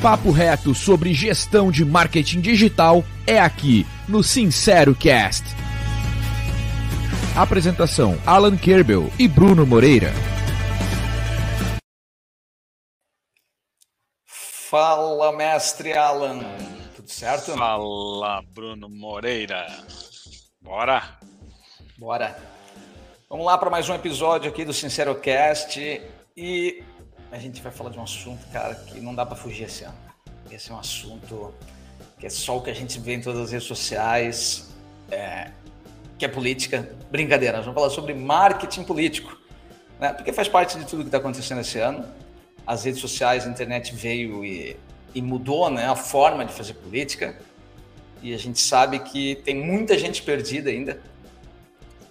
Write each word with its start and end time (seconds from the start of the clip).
papo 0.00 0.30
reto 0.30 0.74
sobre 0.74 1.12
gestão 1.12 1.72
de 1.72 1.84
marketing 1.84 2.40
digital 2.40 3.02
é 3.26 3.40
aqui 3.40 3.84
no 4.08 4.22
Sincero 4.22 4.94
Cast. 4.94 5.44
Apresentação: 7.36 8.16
Alan 8.24 8.56
Kerbel 8.56 9.10
e 9.18 9.26
Bruno 9.26 9.66
Moreira. 9.66 10.12
Fala, 14.70 15.32
mestre 15.32 15.92
Alan. 15.94 16.40
Tudo 16.94 17.10
certo? 17.10 17.56
Fala, 17.56 18.42
Bruno 18.54 18.88
Moreira. 18.88 19.66
Bora? 20.60 21.18
Bora. 21.98 22.38
Vamos 23.28 23.44
lá 23.44 23.58
para 23.58 23.70
mais 23.70 23.88
um 23.88 23.94
episódio 23.94 24.50
aqui 24.50 24.64
do 24.64 24.72
Sincero 24.72 25.14
Cast 25.16 25.80
e 26.36 26.84
a 27.30 27.38
gente 27.38 27.60
vai 27.60 27.70
falar 27.70 27.90
de 27.90 27.98
um 27.98 28.02
assunto, 28.02 28.44
cara, 28.52 28.74
que 28.74 29.00
não 29.00 29.14
dá 29.14 29.24
para 29.24 29.36
fugir 29.36 29.64
esse 29.64 29.84
ano. 29.84 29.96
Esse 30.50 30.70
é 30.70 30.74
um 30.74 30.78
assunto 30.78 31.54
que 32.18 32.26
é 32.26 32.30
só 32.30 32.56
o 32.56 32.62
que 32.62 32.70
a 32.70 32.74
gente 32.74 32.98
vê 32.98 33.14
em 33.14 33.20
todas 33.20 33.40
as 33.40 33.52
redes 33.52 33.66
sociais, 33.66 34.68
é, 35.10 35.50
que 36.18 36.24
é 36.24 36.28
política. 36.28 36.88
Brincadeira, 37.10 37.58
nós 37.58 37.66
vamos 37.66 37.80
falar 37.80 37.90
sobre 37.90 38.14
marketing 38.14 38.84
político, 38.84 39.38
né? 40.00 40.12
porque 40.12 40.32
faz 40.32 40.48
parte 40.48 40.78
de 40.78 40.84
tudo 40.84 41.02
que 41.02 41.08
está 41.08 41.18
acontecendo 41.18 41.60
esse 41.60 41.78
ano. 41.78 42.04
As 42.66 42.84
redes 42.84 43.00
sociais, 43.00 43.46
a 43.46 43.50
internet 43.50 43.94
veio 43.94 44.44
e, 44.44 44.76
e 45.14 45.22
mudou 45.22 45.70
né, 45.70 45.86
a 45.86 45.96
forma 45.96 46.44
de 46.44 46.52
fazer 46.52 46.74
política, 46.74 47.36
e 48.20 48.34
a 48.34 48.38
gente 48.38 48.58
sabe 48.58 48.98
que 48.98 49.36
tem 49.36 49.54
muita 49.54 49.96
gente 49.96 50.22
perdida 50.22 50.70
ainda. 50.70 51.00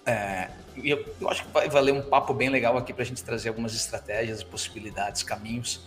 É, 0.06 0.48
e 0.82 0.90
eu, 0.90 1.14
eu, 1.20 1.28
acho 1.28 1.44
que 1.44 1.52
vai 1.52 1.68
valer 1.68 1.92
um 1.92 2.02
papo 2.02 2.32
bem 2.32 2.48
legal 2.48 2.76
aqui 2.76 2.92
para 2.92 3.02
a 3.02 3.06
gente 3.06 3.22
trazer 3.22 3.48
algumas 3.48 3.74
estratégias, 3.74 4.42
possibilidades, 4.42 5.22
caminhos 5.22 5.80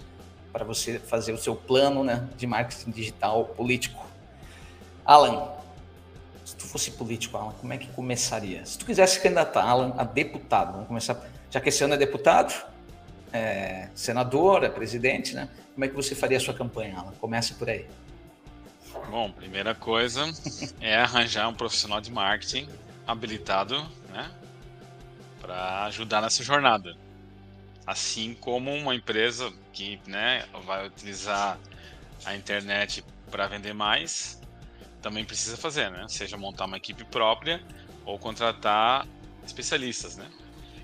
para 0.51 0.65
você 0.65 0.99
fazer 0.99 1.31
o 1.31 1.37
seu 1.37 1.55
plano 1.55 2.03
né, 2.03 2.27
de 2.35 2.45
marketing 2.45 2.91
digital 2.91 3.45
político. 3.45 4.05
Alan, 5.05 5.49
se 6.43 6.55
tu 6.55 6.65
fosse 6.65 6.91
político, 6.91 7.37
Alan, 7.37 7.53
como 7.53 7.71
é 7.73 7.77
que 7.77 7.87
começaria? 7.87 8.65
Se 8.65 8.77
tu 8.77 8.85
quisesse 8.85 9.19
candidatar, 9.21 9.63
Alan, 9.63 9.93
a 9.97 10.03
deputado, 10.03 10.73
vamos 10.73 10.87
começar, 10.87 11.17
já 11.49 11.61
que 11.61 11.69
esse 11.69 11.83
ano 11.83 11.93
é 11.93 11.97
deputado, 11.97 12.53
é 13.31 13.87
senador, 13.95 14.63
é 14.63 14.69
presidente, 14.69 15.33
né? 15.33 15.49
Como 15.73 15.85
é 15.85 15.87
que 15.87 15.95
você 15.95 16.13
faria 16.13 16.37
a 16.37 16.39
sua 16.41 16.53
campanha, 16.53 16.97
Alan? 16.97 17.13
Comece 17.19 17.53
por 17.53 17.69
aí. 17.69 17.87
Bom, 19.09 19.31
primeira 19.31 19.73
coisa 19.73 20.29
é 20.81 20.97
arranjar 20.97 21.47
um 21.47 21.53
profissional 21.53 22.01
de 22.01 22.11
marketing 22.11 22.67
habilitado, 23.07 23.81
né, 24.09 24.29
para 25.41 25.85
ajudar 25.85 26.21
nessa 26.21 26.43
jornada. 26.43 26.95
Assim 27.85 28.35
como 28.35 28.71
uma 28.73 28.95
empresa 28.95 29.51
que 29.73 29.99
né, 30.05 30.45
vai 30.65 30.85
utilizar 30.85 31.59
a 32.23 32.35
internet 32.35 33.03
para 33.29 33.47
vender 33.47 33.73
mais, 33.73 34.39
também 35.01 35.25
precisa 35.25 35.57
fazer, 35.57 35.89
né? 35.89 36.05
Seja 36.07 36.37
montar 36.37 36.65
uma 36.65 36.77
equipe 36.77 37.03
própria 37.03 37.61
ou 38.05 38.19
contratar 38.19 39.07
especialistas, 39.43 40.15
né? 40.15 40.29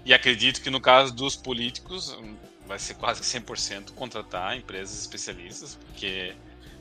E 0.04 0.14
acredito 0.14 0.62
que 0.62 0.70
no 0.70 0.82
caso 0.82 1.14
dos 1.14 1.36
políticos 1.36 2.18
vai 2.66 2.80
ser 2.80 2.96
quase 2.96 3.22
que 3.22 3.28
100% 3.28 3.94
contratar 3.94 4.58
empresas 4.58 5.00
especialistas, 5.00 5.76
porque 5.76 6.34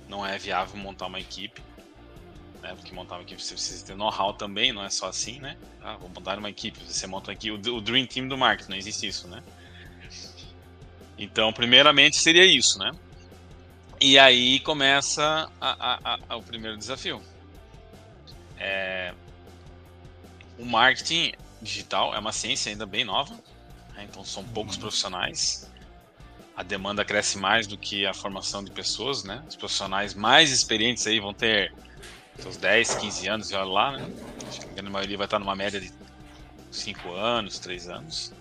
não 0.08 0.24
é 0.26 0.38
viável 0.38 0.76
montar 0.78 1.06
uma 1.06 1.20
equipe 1.20 1.60
né? 2.66 2.74
Porque 2.74 2.92
montar 2.92 3.16
uma 3.16 3.22
equipe 3.22 3.42
você 3.42 3.54
precisa 3.54 3.84
ter 3.84 3.96
know-how 3.96 4.34
também, 4.34 4.72
não 4.72 4.84
é 4.84 4.90
só 4.90 5.06
assim, 5.06 5.38
né? 5.38 5.56
Ah, 5.80 5.96
vou 5.96 6.08
montar 6.08 6.38
uma 6.38 6.50
equipe, 6.50 6.78
você 6.84 7.06
monta 7.06 7.30
aqui 7.30 7.50
o, 7.50 7.54
o 7.54 7.80
Dream 7.80 8.06
Team 8.06 8.26
do 8.26 8.36
marketing, 8.36 8.70
não 8.70 8.76
existe 8.76 9.06
isso, 9.06 9.28
né? 9.28 9.42
Então, 11.18 11.52
primeiramente 11.52 12.16
seria 12.16 12.44
isso, 12.44 12.78
né? 12.78 12.92
E 14.00 14.18
aí 14.18 14.60
começa 14.60 15.50
a, 15.60 15.94
a, 16.12 16.18
a, 16.28 16.36
o 16.36 16.42
primeiro 16.42 16.76
desafio. 16.76 17.22
É, 18.58 19.14
o 20.58 20.64
marketing 20.64 21.32
digital 21.62 22.14
é 22.14 22.18
uma 22.18 22.32
ciência 22.32 22.70
ainda 22.70 22.84
bem 22.84 23.04
nova, 23.04 23.34
né? 23.94 24.06
então 24.10 24.24
são 24.24 24.44
poucos 24.44 24.74
uhum. 24.74 24.82
profissionais. 24.82 25.70
A 26.54 26.62
demanda 26.62 27.04
cresce 27.04 27.38
mais 27.38 27.66
do 27.66 27.78
que 27.78 28.06
a 28.06 28.12
formação 28.12 28.64
de 28.64 28.70
pessoas, 28.70 29.24
né? 29.24 29.42
Os 29.46 29.56
profissionais 29.56 30.14
mais 30.14 30.50
experientes 30.50 31.06
aí 31.06 31.20
vão 31.20 31.32
ter 31.32 31.72
seus 32.38 32.56
10, 32.56 32.94
15 32.94 33.28
anos, 33.28 33.52
olha 33.52 33.64
lá, 33.64 33.92
né? 33.92 34.10
Acho 34.48 34.60
que 34.60 34.68
a 34.70 34.72
grande 34.74 34.90
maioria 34.90 35.16
vai 35.16 35.26
estar 35.26 35.38
numa 35.38 35.54
média 35.54 35.80
de 35.80 35.92
5 36.70 37.12
anos, 37.12 37.58
3 37.58 37.88
anos. 37.88 38.32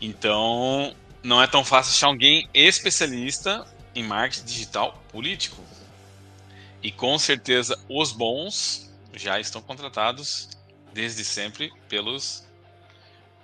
Então, 0.00 0.94
não 1.22 1.42
é 1.42 1.46
tão 1.46 1.64
fácil 1.64 1.92
achar 1.92 2.06
alguém 2.08 2.48
especialista 2.52 3.66
em 3.94 4.02
marketing 4.02 4.44
digital 4.44 5.02
político. 5.08 5.62
E 6.82 6.92
com 6.92 7.18
certeza 7.18 7.78
os 7.88 8.12
bons 8.12 8.94
já 9.14 9.40
estão 9.40 9.62
contratados 9.62 10.50
desde 10.92 11.24
sempre 11.24 11.72
pelos 11.88 12.46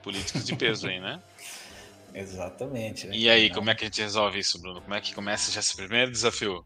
políticos 0.03 0.44
de 0.44 0.54
peso 0.54 0.87
aí, 0.87 1.00
né? 1.00 1.20
Exatamente. 2.14 3.06
Né? 3.06 3.16
E 3.16 3.31
aí, 3.31 3.50
como 3.50 3.70
é 3.70 3.75
que 3.75 3.84
a 3.84 3.87
gente 3.87 4.03
resolve 4.03 4.38
isso, 4.38 4.60
Bruno? 4.60 4.82
Como 4.82 4.94
é 4.94 5.00
que 5.00 5.14
começa 5.14 5.50
já 5.50 5.60
esse 5.60 5.75
primeiro 5.75 6.10
desafio? 6.10 6.64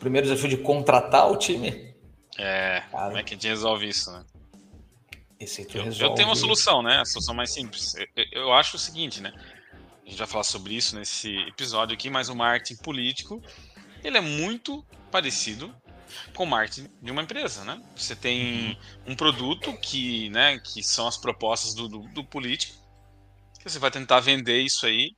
Primeiro 0.00 0.26
desafio 0.26 0.48
de 0.48 0.56
contratar 0.56 1.30
o 1.30 1.36
time. 1.36 1.94
É, 2.38 2.82
Cara, 2.90 3.06
como 3.06 3.18
é 3.18 3.22
que 3.22 3.34
a 3.34 3.36
gente 3.36 3.46
resolve 3.46 3.88
isso, 3.88 4.10
né? 4.10 4.24
Esse 5.38 5.62
eu, 5.62 5.84
resolve... 5.84 6.04
eu 6.04 6.14
tenho 6.14 6.28
uma 6.28 6.36
solução, 6.36 6.82
né? 6.82 7.00
A 7.00 7.04
solução 7.04 7.34
mais 7.34 7.52
simples. 7.52 7.94
Eu, 7.94 8.24
eu, 8.32 8.52
acho 8.52 8.76
o 8.76 8.78
seguinte, 8.78 9.20
né? 9.20 9.32
A 10.04 10.08
gente 10.08 10.18
vai 10.18 10.26
falar 10.26 10.44
sobre 10.44 10.74
isso 10.74 10.98
nesse 10.98 11.36
episódio 11.48 11.94
aqui, 11.94 12.10
mas 12.10 12.28
o 12.28 12.34
marketing 12.34 12.82
político, 12.82 13.42
ele 14.02 14.18
é 14.18 14.20
muito 14.20 14.84
parecido 15.10 15.74
com 16.34 16.44
o 16.44 16.46
marketing 16.46 16.88
de 17.00 17.10
uma 17.10 17.22
empresa, 17.22 17.64
né? 17.64 17.80
Você 17.94 18.16
tem 18.16 18.78
um 19.06 19.14
produto 19.14 19.72
que, 19.78 20.28
né, 20.30 20.58
que 20.58 20.82
são 20.82 21.06
as 21.06 21.16
propostas 21.16 21.74
do, 21.74 21.88
do, 21.88 22.00
do 22.08 22.24
político, 22.24 22.74
que 23.58 23.68
você 23.68 23.78
vai 23.78 23.90
tentar 23.90 24.20
vender 24.20 24.60
isso 24.60 24.86
aí. 24.86 25.14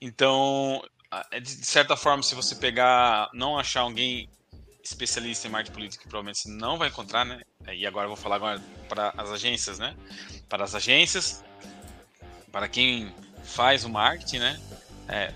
Então, 0.00 0.82
de 1.40 1.66
certa 1.66 1.96
forma, 1.96 2.22
se 2.22 2.34
você 2.34 2.54
pegar, 2.54 3.28
não 3.34 3.58
achar 3.58 3.80
alguém 3.80 4.28
especialista 4.82 5.46
em 5.46 5.50
marketing 5.50 5.74
político, 5.74 6.04
provavelmente 6.04 6.40
você 6.40 6.48
não 6.48 6.78
vai 6.78 6.88
encontrar, 6.88 7.24
né? 7.24 7.42
E 7.72 7.86
agora 7.86 8.06
eu 8.06 8.08
vou 8.08 8.16
falar 8.16 8.36
agora 8.36 8.60
para 8.88 9.12
as 9.16 9.30
agências, 9.30 9.78
né? 9.78 9.94
Para 10.48 10.64
as 10.64 10.74
agências, 10.74 11.44
para 12.50 12.68
quem 12.68 13.14
faz 13.44 13.84
o 13.84 13.90
marketing, 13.90 14.38
né? 14.38 14.60
É, 15.08 15.32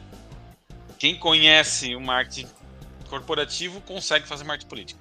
quem 0.99 1.19
conhece 1.19 1.95
o 1.95 2.01
marketing 2.01 2.49
corporativo 3.09 3.81
consegue 3.83 4.27
fazer 4.27 4.45
marketing 4.45 4.69
político. 4.69 5.01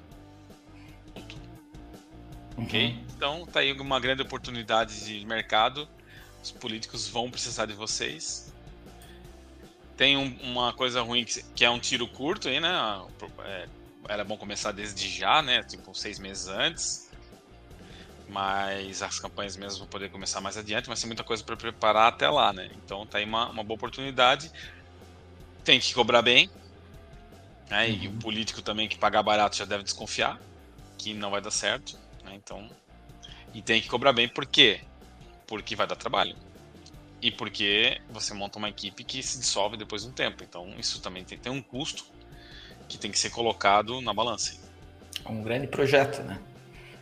Uhum. 2.58 2.64
Ok? 2.66 3.06
Então 3.16 3.46
tá 3.46 3.62
aí 3.62 3.72
uma 3.74 4.00
grande 4.00 4.22
oportunidade 4.22 5.06
de 5.06 5.26
mercado. 5.26 5.88
Os 6.44 6.52
políticos 6.52 7.08
vão 7.08 7.32
precisar 7.32 7.66
de 7.66 7.74
vocês. 7.74 8.54
Tem 9.98 10.18
um, 10.18 10.36
uma 10.42 10.74
coisa 10.74 11.02
ruim 11.02 11.24
que, 11.24 11.42
que, 11.56 11.64
é 11.64 11.70
um 11.70 11.80
tiro 11.80 12.08
curto 12.08 12.50
aí, 12.50 12.60
né? 12.60 12.70
É, 13.46 13.68
era 14.10 14.24
bom 14.24 14.38
começar 14.38 14.72
desde 14.72 15.08
já, 15.08 15.42
né? 15.42 15.64
Tipo, 15.64 15.96
seis 15.96 16.20
meses 16.20 16.48
antes. 16.48 17.10
Mas 18.28 19.02
as 19.02 19.20
campanhas 19.20 19.56
mesmo 19.56 19.80
vão 19.80 19.88
poder 19.88 20.10
começar 20.10 20.42
mais 20.42 20.58
adiante, 20.58 20.90
mas 20.90 21.00
tem 21.00 21.08
muita 21.08 21.24
coisa 21.24 21.44
para 21.44 21.56
preparar 21.56 22.10
até 22.10 22.30
lá, 22.30 22.52
né? 22.52 22.70
Então 22.84 23.06
tá 23.06 23.20
aí 23.20 23.26
uma, 23.26 23.50
uma 23.50 23.64
boa 23.64 23.76
oportunidade. 23.76 24.52
Tem 25.64 25.80
que 25.80 25.94
cobrar 25.94 26.22
bem. 26.22 26.50
Né? 27.70 27.88
Uhum. 27.88 27.94
E 27.94 28.08
o 28.08 28.12
uhum. 28.12 28.20
político 28.20 28.62
também 28.62 28.90
que 28.90 28.98
pagar 28.98 29.24
barato 29.24 29.56
já 29.56 29.66
deve 29.66 29.84
desconfiar 29.84 30.40
que 30.98 31.14
não 31.14 31.32
vai 31.32 31.40
dar 31.40 31.52
certo. 31.52 31.98
Né? 32.24 32.34
Então. 32.36 32.70
E 33.54 33.62
tem 33.62 33.82
que 33.82 33.88
cobrar 33.88 34.12
bem, 34.12 34.28
por 34.28 34.46
quê? 34.46 34.82
Porque 35.48 35.76
vai 35.76 35.88
dar 35.88 35.96
trabalho 35.96 36.36
e 37.22 37.32
porque 37.32 38.02
você 38.10 38.34
monta 38.34 38.58
uma 38.58 38.70
equipe 38.70 39.04
que 39.04 39.22
se 39.24 39.40
dissolve 39.40 39.78
depois 39.78 40.04
de 40.04 40.10
um 40.10 40.12
tempo. 40.12 40.44
Então, 40.44 40.74
isso 40.78 41.02
também 41.02 41.24
tem, 41.24 41.38
tem 41.38 41.52
um 41.52 41.62
custo 41.62 42.06
que 42.88 42.98
tem 42.98 43.12
que 43.12 43.18
ser 43.18 43.30
colocado 43.30 44.02
na 44.02 44.14
balança. 44.14 44.58
Um 45.28 45.42
grande 45.42 45.68
projeto, 45.68 46.22
né? 46.22 46.40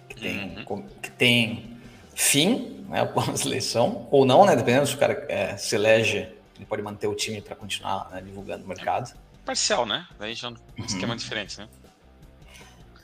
Que 0.08 0.16
tem, 0.16 0.66
uhum. 0.68 0.88
que 1.02 1.12
tem 1.12 1.78
fim, 2.16 2.86
né, 2.88 3.02
a 3.16 3.46
eleição, 3.46 4.08
ou 4.12 4.26
não, 4.26 4.46
né? 4.46 4.56
Dependendo 4.56 4.88
se 4.88 4.96
o 4.96 4.98
cara 4.98 5.26
é, 5.28 5.58
se 5.58 5.76
elege, 5.76 6.30
ele 6.56 6.66
pode 6.66 6.82
manter 6.82 7.08
o 7.08 7.16
time 7.16 7.42
para 7.42 7.56
continuar 7.56 8.10
né, 8.12 8.22
divulgando 8.22 8.64
o 8.64 8.68
mercado. 8.68 9.12
É 9.12 9.46
parcial, 9.46 9.86
né? 9.86 10.08
Daí 10.18 10.36
já 10.36 10.48
é 10.48 10.52
um 10.52 10.54
uhum. 10.54 10.86
esquema 10.86 11.16
diferente, 11.16 11.60
né? 11.60 11.68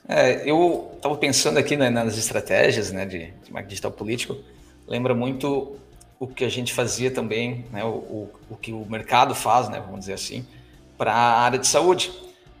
É, 0.08 0.48
eu 0.50 0.92
estava 0.96 1.16
pensando 1.16 1.58
aqui 1.58 1.76
né, 1.76 1.88
nas 1.88 2.16
estratégias 2.16 2.90
né, 2.90 3.06
de, 3.06 3.30
de 3.30 3.52
marketing 3.52 3.68
digital 3.68 3.92
político. 3.92 4.36
Lembra 4.88 5.14
muito 5.14 5.78
o 6.20 6.28
que 6.28 6.44
a 6.44 6.50
gente 6.50 6.74
fazia 6.74 7.10
também, 7.10 7.64
né, 7.72 7.82
o, 7.82 7.88
o, 7.88 8.30
o 8.50 8.56
que 8.56 8.74
o 8.74 8.84
mercado 8.84 9.34
faz, 9.34 9.70
né, 9.70 9.80
vamos 9.80 10.00
dizer 10.00 10.12
assim, 10.12 10.46
para 10.98 11.14
a 11.14 11.40
área 11.40 11.58
de 11.58 11.66
saúde, 11.66 12.12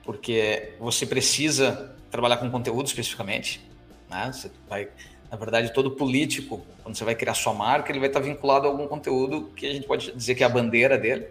porque 0.02 0.72
você 0.80 1.04
precisa 1.04 1.94
trabalhar 2.10 2.38
com 2.38 2.50
conteúdo 2.50 2.86
especificamente, 2.86 3.60
né? 4.08 4.32
Você 4.32 4.50
vai, 4.66 4.88
na 5.30 5.36
verdade, 5.36 5.74
todo 5.74 5.90
político, 5.90 6.64
quando 6.82 6.96
você 6.96 7.04
vai 7.04 7.14
criar 7.14 7.34
sua 7.34 7.52
marca, 7.52 7.92
ele 7.92 8.00
vai 8.00 8.08
estar 8.08 8.20
vinculado 8.20 8.66
a 8.66 8.70
algum 8.70 8.88
conteúdo 8.88 9.52
que 9.54 9.66
a 9.66 9.72
gente 9.74 9.86
pode 9.86 10.10
dizer 10.12 10.34
que 10.34 10.42
é 10.42 10.46
a 10.46 10.48
bandeira 10.48 10.96
dele, 10.96 11.28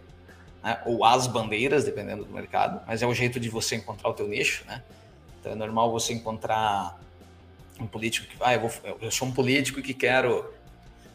né? 0.63 0.79
ou 0.85 1.03
as 1.03 1.25
bandeiras, 1.25 1.83
dependendo 1.83 2.23
do 2.23 2.31
mercado, 2.31 2.79
mas 2.85 3.01
é 3.01 3.07
o 3.07 3.13
jeito 3.13 3.39
de 3.39 3.49
você 3.49 3.75
encontrar 3.75 4.07
o 4.07 4.13
teu 4.13 4.27
nicho, 4.27 4.63
né? 4.67 4.83
Então 5.39 5.51
é 5.51 5.55
normal 5.55 5.91
você 5.91 6.13
encontrar 6.13 6.99
um 7.79 7.87
político 7.87 8.27
que, 8.27 8.35
ah, 8.39 8.53
eu, 8.53 8.71
eu 9.01 9.09
sou 9.09 9.27
um 9.27 9.31
político 9.31 9.81
que 9.81 9.95
quero 9.95 10.53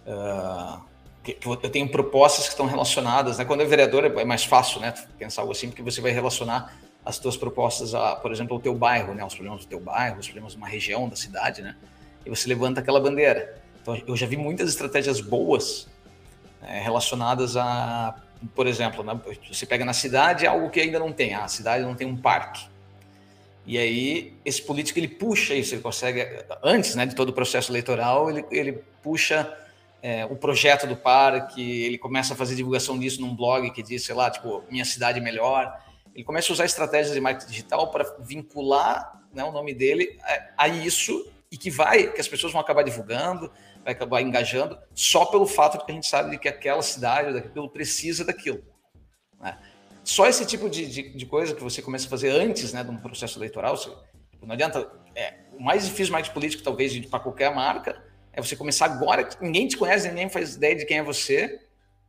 uh, 0.06 0.82
que, 1.24 1.38
eu 1.46 1.70
tenho 1.70 1.88
propostas 1.88 2.44
que 2.44 2.50
estão 2.50 2.66
relacionadas, 2.66 3.38
né? 3.38 3.44
Quando 3.46 3.62
é 3.62 3.64
vereador 3.64 4.04
é 4.04 4.24
mais 4.24 4.44
fácil, 4.44 4.80
né? 4.80 4.92
Pensar 5.18 5.40
algo 5.40 5.52
assim, 5.52 5.68
porque 5.68 5.82
você 5.82 6.00
vai 6.00 6.12
relacionar 6.12 6.76
as 7.04 7.18
tuas 7.18 7.36
propostas 7.36 7.94
a, 7.94 8.16
por 8.16 8.30
exemplo, 8.30 8.54
ao 8.54 8.60
teu 8.60 8.74
bairro, 8.74 9.14
né? 9.14 9.24
Os 9.24 9.34
problemas 9.34 9.64
do 9.64 9.68
teu 9.68 9.80
bairro, 9.80 10.18
os 10.18 10.26
problemas 10.26 10.52
de 10.52 10.58
uma 10.58 10.68
região 10.68 11.08
da 11.08 11.16
cidade, 11.16 11.62
né? 11.62 11.76
E 12.24 12.28
você 12.30 12.46
levanta 12.46 12.80
aquela 12.80 13.00
bandeira. 13.00 13.58
Então, 13.80 14.00
eu 14.06 14.16
já 14.16 14.26
vi 14.26 14.36
muitas 14.36 14.68
estratégias 14.68 15.20
boas 15.20 15.88
né, 16.60 16.80
relacionadas 16.82 17.56
a, 17.56 18.14
por 18.54 18.66
exemplo, 18.66 19.02
né? 19.02 19.18
você 19.50 19.64
pega 19.64 19.84
na 19.84 19.92
cidade 19.92 20.46
algo 20.46 20.68
que 20.70 20.80
ainda 20.80 20.98
não 20.98 21.12
tem. 21.12 21.34
Ah, 21.34 21.44
a 21.44 21.48
cidade 21.48 21.84
não 21.84 21.94
tem 21.94 22.06
um 22.06 22.16
parque. 22.16 22.66
E 23.66 23.78
aí, 23.78 24.34
esse 24.44 24.60
político, 24.60 24.98
ele 24.98 25.08
puxa 25.08 25.54
isso, 25.54 25.74
ele 25.74 25.80
consegue, 25.80 26.44
antes 26.62 26.94
né, 26.94 27.06
de 27.06 27.14
todo 27.14 27.30
o 27.30 27.32
processo 27.32 27.72
eleitoral, 27.72 28.28
ele, 28.28 28.44
ele 28.50 28.72
puxa 29.02 29.50
é, 30.06 30.26
o 30.26 30.36
projeto 30.36 30.86
do 30.86 30.94
parque, 30.94 31.62
ele 31.82 31.96
começa 31.96 32.34
a 32.34 32.36
fazer 32.36 32.54
divulgação 32.54 32.98
disso 32.98 33.22
num 33.22 33.34
blog 33.34 33.70
que 33.70 33.82
diz, 33.82 34.04
sei 34.04 34.14
lá, 34.14 34.30
tipo, 34.30 34.62
minha 34.70 34.84
cidade 34.84 35.18
melhor. 35.18 35.82
Ele 36.14 36.22
começa 36.22 36.52
a 36.52 36.52
usar 36.52 36.66
estratégias 36.66 37.14
de 37.14 37.20
marketing 37.22 37.50
digital 37.50 37.90
para 37.90 38.04
vincular 38.20 39.22
né, 39.32 39.42
o 39.42 39.50
nome 39.50 39.72
dele 39.72 40.18
a, 40.22 40.64
a, 40.64 40.68
isso 40.68 41.26
e 41.50 41.56
que 41.56 41.70
vai, 41.70 42.12
que 42.12 42.20
as 42.20 42.28
pessoas 42.28 42.52
vão 42.52 42.60
acabar 42.60 42.82
divulgando, 42.82 43.50
vai 43.82 43.94
acabar 43.94 44.20
engajando, 44.20 44.78
só 44.94 45.24
pelo 45.24 45.46
fato 45.46 45.78
de 45.78 45.86
que 45.86 45.92
a 45.92 45.94
gente 45.94 46.06
sabe 46.06 46.32
de 46.32 46.38
que 46.38 46.48
aquela 46.48 46.82
cidade, 46.82 47.32
daquilo 47.32 47.70
precisa 47.70 48.26
daquilo. 48.26 48.62
Né? 49.40 49.56
Só 50.04 50.26
esse 50.26 50.44
tipo 50.44 50.68
de, 50.68 50.86
de, 50.86 51.16
de, 51.16 51.24
coisa 51.24 51.54
que 51.54 51.62
você 51.62 51.80
começa 51.80 52.06
a 52.06 52.10
fazer 52.10 52.28
antes 52.28 52.74
né, 52.74 52.84
de 52.84 52.90
um 52.90 52.98
processo 52.98 53.38
eleitoral, 53.38 53.74
você, 53.74 53.90
não 54.42 54.52
adianta. 54.52 54.86
É, 55.16 55.44
o 55.54 55.62
mais 55.62 55.86
difícil 55.86 56.12
marketing 56.12 56.34
político, 56.34 56.62
talvez, 56.62 57.06
para 57.06 57.20
qualquer 57.20 57.54
marca, 57.54 58.04
é 58.34 58.42
você 58.42 58.56
começar 58.56 58.86
agora, 58.86 59.24
que 59.24 59.42
ninguém 59.42 59.68
te 59.68 59.76
conhece, 59.76 60.08
ninguém 60.08 60.28
faz 60.28 60.56
ideia 60.56 60.74
de 60.74 60.84
quem 60.84 60.98
é 60.98 61.02
você, 61.02 61.60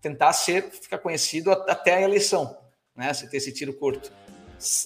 tentar 0.02 0.34
ser, 0.34 0.70
ficar 0.70 0.98
conhecido 0.98 1.52
até 1.52 1.96
a 1.96 2.02
eleição, 2.02 2.58
né? 2.96 3.14
Você 3.14 3.28
ter 3.28 3.38
esse 3.38 3.52
tiro 3.52 3.74
curto. 3.74 4.12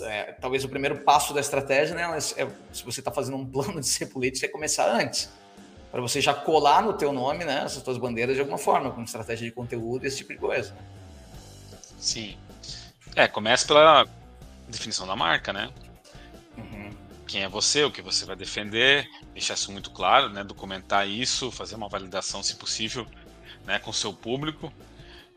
É, 0.01 0.33
talvez 0.33 0.63
o 0.63 0.69
primeiro 0.69 0.99
passo 0.99 1.33
da 1.33 1.39
estratégia, 1.39 1.95
né? 1.95 2.17
É, 2.17 2.47
se 2.73 2.83
você 2.83 2.99
está 2.99 3.11
fazendo 3.11 3.37
um 3.37 3.45
plano 3.49 3.79
de 3.79 3.87
ser 3.87 4.07
político, 4.07 4.45
é 4.45 4.49
começar 4.49 4.89
antes, 4.89 5.29
para 5.91 6.01
você 6.01 6.21
já 6.21 6.33
colar 6.33 6.83
no 6.83 6.93
teu 6.93 7.11
nome, 7.13 7.45
né? 7.45 7.63
Essas 7.63 7.83
suas 7.83 7.97
bandeiras 7.97 8.35
de 8.35 8.41
alguma 8.41 8.57
forma, 8.57 8.91
com 8.91 9.01
estratégia 9.03 9.47
de 9.47 9.53
conteúdo, 9.53 10.05
esse 10.05 10.17
tipo 10.17 10.33
de 10.33 10.39
coisa. 10.39 10.75
Sim. 11.97 12.37
É, 13.15 13.27
começa 13.27 13.65
pela 13.65 14.05
definição 14.67 15.07
da 15.07 15.15
marca, 15.15 15.51
né? 15.51 15.69
Uhum. 16.57 16.91
Quem 17.29 17.43
é 17.43 17.47
você, 17.47 17.83
o 17.83 17.91
que 17.91 18.01
você 18.01 18.25
vai 18.25 18.35
defender, 18.35 19.07
deixar 19.33 19.53
isso 19.53 19.71
muito 19.71 19.91
claro, 19.91 20.29
né? 20.29 20.43
Documentar 20.43 21.07
isso, 21.07 21.51
fazer 21.51 21.75
uma 21.75 21.87
validação, 21.87 22.41
se 22.41 22.55
possível, 22.55 23.05
né? 23.65 23.77
Com 23.77 23.91
o 23.91 23.93
seu 23.93 24.11
público. 24.11 24.73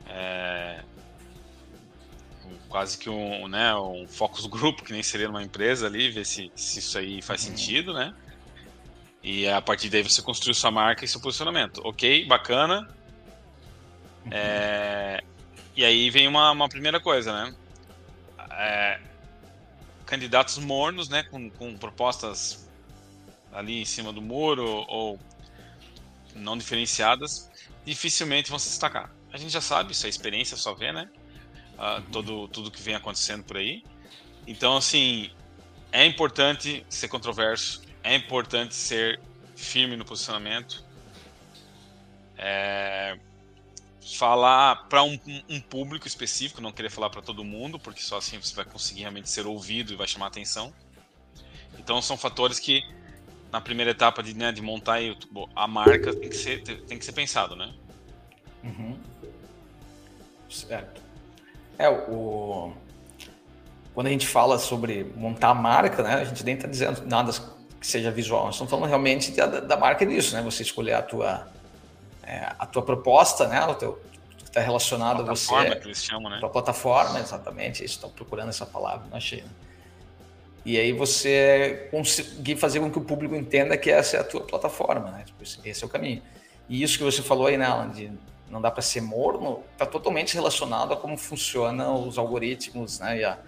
É... 0.06 0.80
Quase 2.70 2.96
que 2.96 3.10
um, 3.10 3.46
né, 3.46 3.74
um 3.74 4.08
focus 4.08 4.46
group, 4.46 4.80
que 4.80 4.90
nem 4.90 5.02
seria 5.02 5.26
numa 5.26 5.42
empresa 5.42 5.86
ali, 5.86 6.10
ver 6.10 6.24
se, 6.24 6.50
se 6.56 6.78
isso 6.78 6.96
aí 6.96 7.20
faz 7.20 7.44
uhum. 7.44 7.50
sentido, 7.50 7.92
né? 7.92 8.14
E 9.22 9.46
a 9.46 9.60
partir 9.60 9.90
daí 9.90 10.02
você 10.02 10.22
construiu 10.22 10.54
sua 10.54 10.70
marca 10.70 11.04
e 11.04 11.08
seu 11.08 11.20
posicionamento. 11.20 11.82
Ok, 11.84 12.24
bacana. 12.24 12.88
Uhum. 14.24 14.30
É... 14.32 15.22
E 15.76 15.84
aí 15.84 16.08
vem 16.08 16.26
uma, 16.26 16.52
uma 16.52 16.70
primeira 16.70 16.98
coisa, 16.98 17.34
né? 17.34 17.54
É... 18.52 19.11
Candidatos 20.12 20.58
mornos, 20.58 21.08
né? 21.08 21.22
Com, 21.22 21.48
com 21.48 21.74
propostas 21.74 22.68
ali 23.50 23.80
em 23.80 23.84
cima 23.86 24.12
do 24.12 24.20
muro 24.20 24.84
ou 24.86 25.18
não 26.34 26.54
diferenciadas, 26.54 27.50
dificilmente 27.82 28.50
vão 28.50 28.58
se 28.58 28.68
destacar. 28.68 29.10
A 29.32 29.38
gente 29.38 29.50
já 29.50 29.62
sabe, 29.62 29.92
isso 29.92 30.04
é 30.04 30.10
experiência, 30.10 30.54
só 30.54 30.74
vê, 30.74 30.92
né? 30.92 31.08
Uh, 31.78 32.02
todo, 32.12 32.46
tudo 32.48 32.70
que 32.70 32.82
vem 32.82 32.94
acontecendo 32.94 33.42
por 33.42 33.56
aí. 33.56 33.82
Então, 34.46 34.76
assim, 34.76 35.30
é 35.90 36.04
importante 36.04 36.84
ser 36.90 37.08
controverso, 37.08 37.80
é 38.04 38.14
importante 38.14 38.74
ser 38.74 39.18
firme 39.56 39.96
no 39.96 40.04
posicionamento. 40.04 40.84
É, 42.36 43.18
falar 44.04 44.88
para 44.88 45.02
um, 45.02 45.18
um, 45.48 45.60
público 45.60 46.06
específico, 46.06 46.60
não 46.60 46.72
querer 46.72 46.90
falar 46.90 47.08
para 47.08 47.22
todo 47.22 47.44
mundo, 47.44 47.78
porque 47.78 48.00
só 48.00 48.18
assim 48.18 48.38
você 48.38 48.54
vai 48.54 48.64
conseguir 48.64 49.02
realmente 49.02 49.30
ser 49.30 49.46
ouvido 49.46 49.92
e 49.92 49.96
vai 49.96 50.06
chamar 50.06 50.26
atenção. 50.26 50.72
Então 51.78 52.02
são 52.02 52.16
fatores 52.16 52.58
que 52.58 52.82
na 53.52 53.60
primeira 53.60 53.90
etapa 53.90 54.22
de, 54.22 54.34
né, 54.34 54.50
de 54.50 54.62
montar 54.62 54.98
a 55.54 55.68
marca 55.68 56.14
tem 56.14 56.28
que 56.28 56.36
ser, 56.36 56.62
tem 56.62 56.98
que 56.98 57.04
ser 57.04 57.12
pensado, 57.12 57.54
né? 57.54 57.72
Uhum. 58.64 58.98
Certo. 60.48 61.00
É, 61.78 61.88
o... 61.88 62.72
Quando 63.94 64.06
a 64.06 64.10
gente 64.10 64.26
fala 64.26 64.58
sobre 64.58 65.04
montar 65.16 65.50
a 65.50 65.54
marca, 65.54 66.02
né, 66.02 66.14
a 66.14 66.24
gente 66.24 66.42
nem 66.44 66.54
está 66.54 66.66
dizendo 66.66 67.02
nada 67.06 67.30
que 67.78 67.86
seja 67.86 68.10
visual, 68.10 68.46
nós 68.46 68.54
estamos 68.54 68.70
falando 68.70 68.88
realmente 68.88 69.32
da, 69.32 69.46
da 69.46 69.76
marca 69.76 70.06
disso, 70.06 70.34
né? 70.34 70.42
Você 70.42 70.62
escolher 70.62 70.94
a 70.94 71.02
tua, 71.02 71.46
é, 72.22 72.52
a 72.58 72.66
tua 72.66 72.82
proposta, 72.82 73.46
né? 73.48 73.64
O 73.66 73.74
teu, 73.74 74.00
que 74.36 74.44
está 74.44 74.60
relacionado 74.60 75.22
a 75.22 75.24
você. 75.24 75.76
que 75.76 75.86
eles 75.86 76.04
chamam, 76.04 76.30
né? 76.30 76.38
Tua 76.40 76.50
plataforma, 76.50 77.18
exatamente. 77.20 77.84
Estou 77.84 78.10
procurando 78.10 78.48
essa 78.48 78.66
palavra, 78.66 79.06
não 79.10 79.16
achei. 79.16 79.42
Né? 79.42 79.50
E 80.64 80.78
aí 80.78 80.92
você 80.92 81.88
conseguir 81.90 82.56
fazer 82.56 82.78
com 82.80 82.90
que 82.90 82.98
o 82.98 83.02
público 83.02 83.34
entenda 83.34 83.76
que 83.76 83.90
essa 83.90 84.16
é 84.16 84.20
a 84.20 84.24
tua 84.24 84.42
plataforma, 84.42 85.10
né? 85.10 85.24
Tipo, 85.24 85.42
esse 85.42 85.82
é 85.82 85.86
o 85.86 85.90
caminho. 85.90 86.22
E 86.68 86.82
isso 86.82 86.96
que 86.96 87.04
você 87.04 87.20
falou 87.20 87.48
aí, 87.48 87.56
né, 87.56 87.66
Alan, 87.66 87.90
de 87.90 88.12
não 88.48 88.60
dá 88.60 88.70
para 88.70 88.82
ser 88.82 89.00
morno, 89.00 89.64
está 89.72 89.86
totalmente 89.86 90.34
relacionado 90.34 90.92
a 90.92 90.96
como 90.96 91.16
funcionam 91.16 92.06
os 92.06 92.18
algoritmos, 92.18 93.00
né? 93.00 93.18
E, 93.18 93.24
a, 93.24 93.38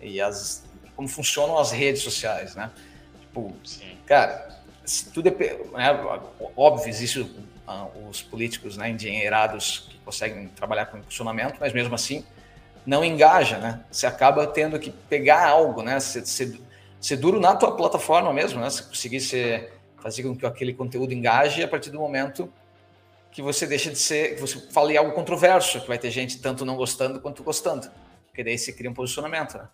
e 0.00 0.20
as, 0.20 0.64
como 0.94 1.08
funcionam 1.08 1.58
as 1.58 1.72
redes 1.72 2.02
sociais, 2.02 2.54
né? 2.54 2.70
Tipo, 3.20 3.52
Sim. 3.64 3.98
cara, 4.06 4.60
se 4.84 5.10
tudo 5.10 5.28
é, 5.28 5.32
né, 5.32 6.20
óbvio, 6.56 6.88
existe 6.88 7.28
os 8.08 8.22
políticos 8.22 8.76
né, 8.76 8.90
engenheirados 8.90 9.86
que 9.88 9.98
conseguem 9.98 10.48
trabalhar 10.48 10.86
com 10.86 11.02
funcionamento, 11.02 11.56
mas 11.58 11.72
mesmo 11.72 11.94
assim 11.94 12.24
não 12.86 13.04
engaja, 13.04 13.58
né? 13.58 13.82
Você 13.90 14.06
acaba 14.06 14.46
tendo 14.46 14.78
que 14.78 14.90
pegar 14.90 15.48
algo, 15.48 15.82
né? 15.82 15.98
Ser, 16.00 16.26
ser, 16.26 16.60
ser 17.00 17.16
duro 17.16 17.40
na 17.40 17.56
tua 17.56 17.74
plataforma 17.74 18.32
mesmo, 18.32 18.60
né? 18.60 18.68
Se 18.68 18.82
conseguir 18.82 19.20
ser, 19.20 19.72
fazer 20.02 20.22
com 20.22 20.36
que 20.36 20.44
aquele 20.44 20.74
conteúdo 20.74 21.14
engaje 21.14 21.62
a 21.62 21.68
partir 21.68 21.90
do 21.90 21.98
momento 21.98 22.52
que 23.32 23.40
você 23.42 23.66
deixa 23.66 23.90
de 23.90 23.98
ser, 23.98 24.34
que 24.34 24.40
você 24.40 24.60
fale 24.70 24.96
algo 24.96 25.12
controverso, 25.12 25.80
que 25.80 25.88
vai 25.88 25.98
ter 25.98 26.10
gente 26.10 26.38
tanto 26.38 26.64
não 26.64 26.76
gostando 26.76 27.20
quanto 27.20 27.42
gostando. 27.42 27.90
Porque 28.26 28.44
daí 28.44 28.58
você 28.58 28.72
cria 28.72 28.90
um 28.90 28.94
posicionamento, 28.94 29.56
né? 29.56 29.68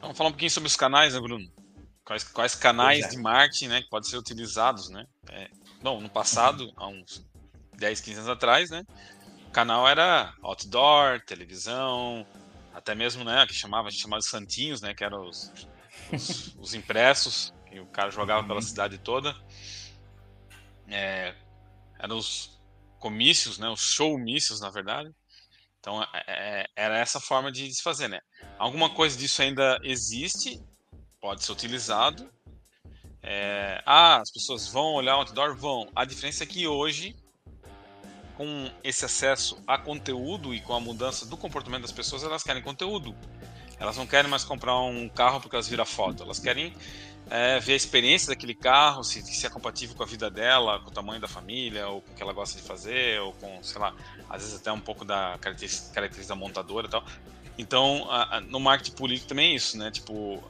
Vamos 0.00 0.16
falar 0.16 0.28
um 0.28 0.32
pouquinho 0.32 0.50
sobre 0.50 0.66
os 0.66 0.76
canais, 0.76 1.14
né, 1.14 1.20
Bruno? 1.20 1.50
Quais, 2.04 2.22
quais 2.22 2.54
canais 2.54 3.06
é. 3.06 3.08
de 3.08 3.16
marketing 3.16 3.68
né, 3.68 3.80
que 3.80 3.88
podem 3.88 4.08
ser 4.08 4.18
utilizados, 4.18 4.90
né? 4.90 5.06
É, 5.32 5.48
bom, 5.84 6.00
no 6.00 6.08
passado, 6.08 6.72
há 6.76 6.88
uns 6.88 7.24
10, 7.74 8.00
15 8.00 8.18
anos 8.18 8.30
atrás, 8.30 8.70
né? 8.70 8.84
canal 9.52 9.86
era 9.86 10.34
outdoor, 10.42 11.20
televisão, 11.20 12.26
até 12.74 12.92
mesmo, 12.94 13.22
né, 13.22 13.46
que 13.46 13.54
chamava, 13.54 13.86
a 13.86 13.90
gente 13.90 14.02
chamava 14.02 14.20
de 14.20 14.26
santinhos, 14.26 14.80
né, 14.80 14.92
que 14.92 15.04
eram 15.04 15.28
os, 15.28 15.52
os, 16.12 16.54
os 16.58 16.74
impressos, 16.74 17.54
que 17.68 17.78
o 17.78 17.86
cara 17.86 18.10
jogava 18.10 18.40
uhum. 18.40 18.48
pela 18.48 18.62
cidade 18.62 18.98
toda. 18.98 19.36
É, 20.88 21.34
eram 22.00 22.16
os 22.16 22.58
comícios, 22.98 23.58
né, 23.58 23.68
os 23.68 23.80
showmícios, 23.80 24.60
na 24.60 24.70
verdade. 24.70 25.14
Então, 25.78 26.02
é, 26.02 26.08
é, 26.26 26.66
era 26.74 26.98
essa 26.98 27.20
forma 27.20 27.52
de 27.52 27.72
se 27.72 27.82
fazer, 27.82 28.08
né. 28.08 28.20
Alguma 28.58 28.90
coisa 28.90 29.16
disso 29.16 29.40
ainda 29.40 29.78
existe, 29.84 30.60
pode 31.20 31.44
ser 31.44 31.52
utilizado. 31.52 32.28
É, 33.26 33.82
ah, 33.86 34.20
as 34.20 34.30
pessoas 34.30 34.68
vão 34.68 34.94
olhar 34.94 35.16
o 35.16 35.20
outdoor? 35.20 35.56
Vão. 35.56 35.88
A 35.96 36.04
diferença 36.04 36.44
é 36.44 36.46
que 36.46 36.68
hoje 36.68 37.16
com 38.36 38.70
esse 38.82 39.04
acesso 39.04 39.56
a 39.66 39.78
conteúdo 39.78 40.54
e 40.54 40.60
com 40.60 40.74
a 40.74 40.80
mudança 40.80 41.24
do 41.26 41.36
comportamento 41.36 41.82
das 41.82 41.92
pessoas, 41.92 42.22
elas 42.22 42.42
querem 42.42 42.62
conteúdo. 42.62 43.14
Elas 43.78 43.96
não 43.96 44.06
querem 44.06 44.30
mais 44.30 44.44
comprar 44.44 44.78
um 44.80 45.08
carro 45.08 45.40
porque 45.40 45.56
elas 45.56 45.68
viram 45.68 45.84
foto. 45.84 46.22
Elas 46.22 46.38
querem 46.38 46.74
é, 47.30 47.58
ver 47.58 47.72
a 47.72 47.76
experiência 47.76 48.28
daquele 48.28 48.54
carro, 48.54 49.02
se, 49.02 49.22
se 49.22 49.46
é 49.46 49.50
compatível 49.50 49.96
com 49.96 50.02
a 50.02 50.06
vida 50.06 50.30
dela, 50.30 50.80
com 50.80 50.90
o 50.90 50.92
tamanho 50.92 51.20
da 51.20 51.28
família, 51.28 51.88
ou 51.88 52.00
com 52.00 52.12
o 52.12 52.14
que 52.14 52.22
ela 52.22 52.32
gosta 52.32 52.60
de 52.60 52.66
fazer, 52.66 53.20
ou 53.20 53.32
com, 53.34 53.62
sei 53.62 53.80
lá, 53.80 53.94
às 54.28 54.42
vezes 54.42 54.60
até 54.60 54.70
um 54.70 54.80
pouco 54.80 55.04
da 55.04 55.36
característica, 55.40 55.92
característica 55.92 56.34
da 56.34 56.40
montadora 56.40 56.86
e 56.86 56.90
tal. 56.90 57.04
Então, 57.56 58.06
a, 58.10 58.36
a, 58.36 58.40
no 58.40 58.58
marketing 58.58 58.96
político 58.96 59.28
também 59.28 59.52
é 59.52 59.54
isso, 59.54 59.78
né? 59.78 59.90
Tipo, 59.90 60.42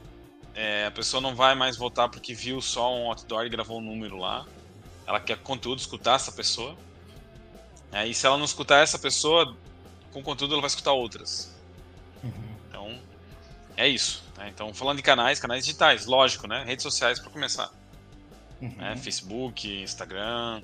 é, 0.55 0.85
a 0.85 0.91
pessoa 0.91 1.19
não 1.19 1.35
vai 1.35 1.53
mais 1.53 1.75
votar 1.75 2.07
porque 2.09 2.33
viu 2.33 2.61
só 2.61 2.95
um 2.95 3.07
outdoor 3.09 3.45
e 3.45 3.49
gravou 3.49 3.79
um 3.79 3.81
número 3.81 4.17
lá. 4.17 4.45
Ela 5.05 5.19
quer 5.19 5.37
conteúdo, 5.37 5.79
escutar 5.79 6.15
essa 6.15 6.31
pessoa. 6.31 6.77
É, 7.91 8.07
e 8.07 8.13
se 8.13 8.25
ela 8.25 8.37
não 8.37 8.45
escutar 8.45 8.81
essa 8.81 8.97
pessoa, 8.97 9.55
com 10.11 10.23
conteúdo 10.23 10.53
ela 10.53 10.61
vai 10.61 10.69
escutar 10.69 10.93
outras. 10.93 11.53
Uhum. 12.23 12.55
Então, 12.69 12.99
é 13.75 13.87
isso. 13.87 14.23
Né? 14.37 14.49
Então, 14.49 14.73
falando 14.73 14.97
de 14.97 15.03
canais, 15.03 15.39
canais 15.39 15.65
digitais, 15.65 16.05
lógico, 16.05 16.47
né? 16.47 16.63
Redes 16.63 16.83
sociais 16.83 17.19
para 17.19 17.29
começar. 17.29 17.69
Uhum. 18.61 18.75
Né? 18.77 18.95
Facebook, 18.95 19.81
Instagram, 19.81 20.61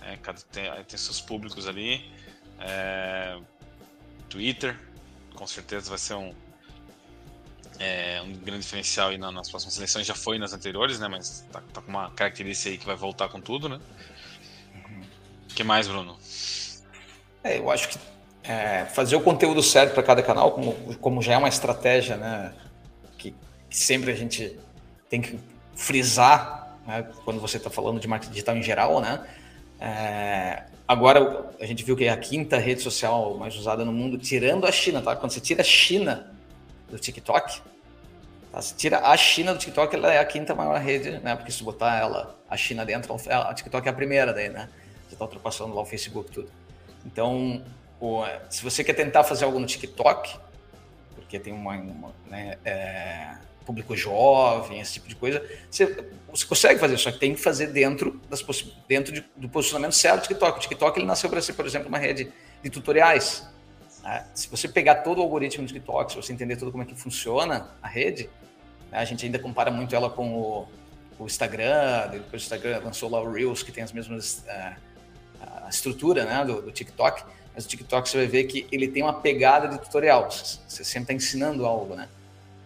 né? 0.00 0.18
tem, 0.50 0.84
tem 0.84 0.98
seus 0.98 1.20
públicos 1.20 1.68
ali. 1.68 2.10
É, 2.58 3.38
Twitter, 4.30 4.78
com 5.34 5.46
certeza 5.46 5.90
vai 5.90 5.98
ser 5.98 6.14
um, 6.14 6.34
é, 7.78 8.20
um 8.22 8.32
grande 8.32 8.62
diferencial 8.62 9.08
aí 9.08 9.18
nas 9.18 9.50
próximas 9.50 9.74
seleções. 9.74 10.06
Já 10.06 10.14
foi 10.14 10.38
nas 10.38 10.52
anteriores, 10.52 10.98
né? 10.98 11.08
Mas 11.08 11.46
tá, 11.50 11.62
tá, 11.72 11.80
com 11.80 11.90
uma 11.90 12.10
característica 12.10 12.70
aí 12.70 12.78
que 12.78 12.86
vai 12.86 12.96
voltar 12.96 13.28
com 13.28 13.40
tudo, 13.40 13.68
né? 13.68 13.80
O 15.50 15.54
que 15.54 15.64
mais, 15.64 15.86
Bruno? 15.86 16.16
É, 17.44 17.58
eu 17.58 17.70
acho 17.70 17.88
que 17.88 17.98
é, 18.44 18.84
fazer 18.86 19.16
o 19.16 19.20
conteúdo 19.20 19.62
certo 19.62 19.94
para 19.94 20.02
cada 20.02 20.22
canal, 20.22 20.52
como, 20.52 20.74
como 20.96 21.22
já 21.22 21.34
é 21.34 21.38
uma 21.38 21.48
estratégia, 21.48 22.16
né? 22.16 22.52
Que, 23.18 23.34
que 23.68 23.76
sempre 23.76 24.10
a 24.10 24.14
gente 24.14 24.58
tem 25.08 25.20
que 25.20 25.38
frisar, 25.74 26.76
né, 26.86 27.06
quando 27.24 27.40
você 27.40 27.56
está 27.56 27.70
falando 27.70 28.00
de 28.00 28.08
marketing 28.08 28.32
digital 28.32 28.56
em 28.56 28.62
geral, 28.62 29.00
né? 29.00 29.26
É, 29.80 30.62
agora 30.86 31.50
a 31.60 31.66
gente 31.66 31.84
viu 31.84 31.96
que 31.96 32.04
é 32.04 32.10
a 32.10 32.16
quinta 32.16 32.58
rede 32.58 32.80
social 32.80 33.36
mais 33.36 33.56
usada 33.56 33.84
no 33.84 33.92
mundo, 33.92 34.16
tirando 34.16 34.66
a 34.66 34.72
China, 34.72 35.02
tá? 35.02 35.16
Quando 35.16 35.32
você 35.32 35.40
tira 35.40 35.60
a 35.60 35.64
China 35.64 36.31
do 36.92 36.98
TikTok, 36.98 37.62
tá? 38.52 38.60
você 38.60 38.74
tira 38.76 39.00
a 39.00 39.16
China 39.16 39.54
do 39.54 39.58
TikTok, 39.58 39.96
ela 39.96 40.12
é 40.12 40.18
a 40.18 40.24
quinta 40.24 40.54
maior 40.54 40.78
rede, 40.78 41.18
né? 41.20 41.34
Porque 41.34 41.50
se 41.50 41.64
botar 41.64 41.98
ela, 41.98 42.38
a 42.48 42.56
China 42.56 42.84
dentro, 42.84 43.16
a 43.30 43.54
TikTok 43.54 43.88
é 43.88 43.90
a 43.90 43.94
primeira 43.94 44.32
daí, 44.32 44.50
né? 44.50 44.68
Você 45.08 45.14
está 45.14 45.24
ultrapassando 45.24 45.74
lá 45.74 45.80
o 45.80 45.86
Facebook 45.86 46.30
tudo. 46.30 46.50
Então, 47.06 47.64
o, 47.98 48.22
se 48.50 48.62
você 48.62 48.84
quer 48.84 48.92
tentar 48.92 49.24
fazer 49.24 49.46
algo 49.46 49.58
no 49.58 49.66
TikTok, 49.66 50.38
porque 51.14 51.38
tem 51.38 51.52
uma, 51.52 51.72
uma 51.72 52.12
né, 52.28 52.58
é, 52.62 53.36
público 53.64 53.96
jovem, 53.96 54.80
esse 54.80 54.94
tipo 54.94 55.08
de 55.08 55.16
coisa, 55.16 55.42
você, 55.70 55.86
você 56.30 56.44
consegue 56.44 56.78
fazer, 56.78 56.98
só 56.98 57.10
que 57.10 57.18
tem 57.18 57.34
que 57.34 57.40
fazer 57.40 57.68
dentro, 57.68 58.20
das 58.28 58.44
dentro 58.86 59.14
de, 59.14 59.24
do 59.34 59.48
posicionamento 59.48 59.94
certo 59.94 60.24
do 60.24 60.28
TikTok. 60.28 60.58
O 60.58 60.60
TikTok 60.60 60.98
ele 60.98 61.06
nasceu 61.06 61.30
para 61.30 61.40
ser, 61.40 61.54
por 61.54 61.64
exemplo, 61.64 61.88
uma 61.88 61.98
rede 61.98 62.30
de 62.62 62.68
tutoriais. 62.68 63.50
Né? 64.02 64.26
Se 64.34 64.48
você 64.48 64.68
pegar 64.68 64.96
todo 64.96 65.18
o 65.18 65.22
algoritmo 65.22 65.64
do 65.64 65.72
TikTok, 65.72 66.12
se 66.12 66.16
você 66.16 66.32
entender 66.32 66.56
tudo 66.56 66.70
como 66.70 66.82
é 66.82 66.86
que 66.86 66.94
funciona 66.94 67.70
a 67.82 67.88
rede, 67.88 68.28
né? 68.90 68.98
a 68.98 69.04
gente 69.04 69.24
ainda 69.24 69.38
compara 69.38 69.70
muito 69.70 69.94
ela 69.94 70.10
com 70.10 70.34
o, 70.34 70.68
o 71.18 71.26
Instagram, 71.26 72.08
depois 72.10 72.42
o 72.42 72.44
Instagram 72.44 72.80
lançou 72.84 73.10
lá 73.10 73.20
o 73.20 73.30
Reels, 73.30 73.62
que 73.62 73.72
tem 73.72 73.82
as 73.82 73.92
mesmas 73.92 74.44
uh, 74.48 74.92
a 75.64 75.68
estrutura 75.68 76.24
né, 76.24 76.44
do, 76.44 76.62
do 76.62 76.72
TikTok, 76.72 77.24
mas 77.54 77.64
o 77.64 77.68
TikTok 77.68 78.08
você 78.08 78.18
vai 78.18 78.26
ver 78.26 78.44
que 78.44 78.66
ele 78.70 78.88
tem 78.88 79.02
uma 79.02 79.14
pegada 79.14 79.68
de 79.68 79.78
tutorial, 79.78 80.30
você, 80.30 80.58
você 80.66 80.84
sempre 80.84 81.02
está 81.02 81.12
ensinando 81.14 81.66
algo, 81.66 81.94
né? 81.94 82.08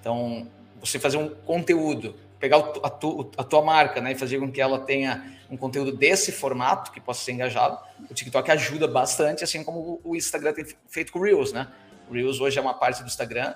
Então, 0.01 0.47
você 0.81 0.99
fazer 0.99 1.17
um 1.17 1.29
conteúdo, 1.29 2.15
pegar 2.47 2.59
a, 2.59 2.91
tu, 2.91 3.29
a 3.37 3.43
tua 3.43 3.61
marca 3.61 4.01
né, 4.01 4.13
e 4.13 4.15
fazer 4.15 4.39
com 4.39 4.51
que 4.51 4.61
ela 4.61 4.79
tenha 4.79 5.37
um 5.51 5.57
conteúdo 5.57 5.91
desse 5.91 6.31
formato 6.31 6.93
que 6.93 7.01
possa 7.01 7.25
ser 7.25 7.33
engajado, 7.33 7.79
o 8.09 8.15
TikTok 8.15 8.49
ajuda 8.53 8.87
bastante, 8.87 9.43
assim 9.43 9.65
como 9.65 10.01
o 10.05 10.15
Instagram 10.15 10.53
tem 10.53 10.65
feito 10.87 11.13
com 11.13 11.19
o 11.19 11.23
Reels, 11.23 11.53
né? 11.53 11.69
O 12.09 12.15
Reels 12.15 12.41
hoje 12.41 12.59
é 12.59 12.63
uma 12.63 12.75
parte 12.75 13.03
do 13.03 13.07
Instagram 13.07 13.55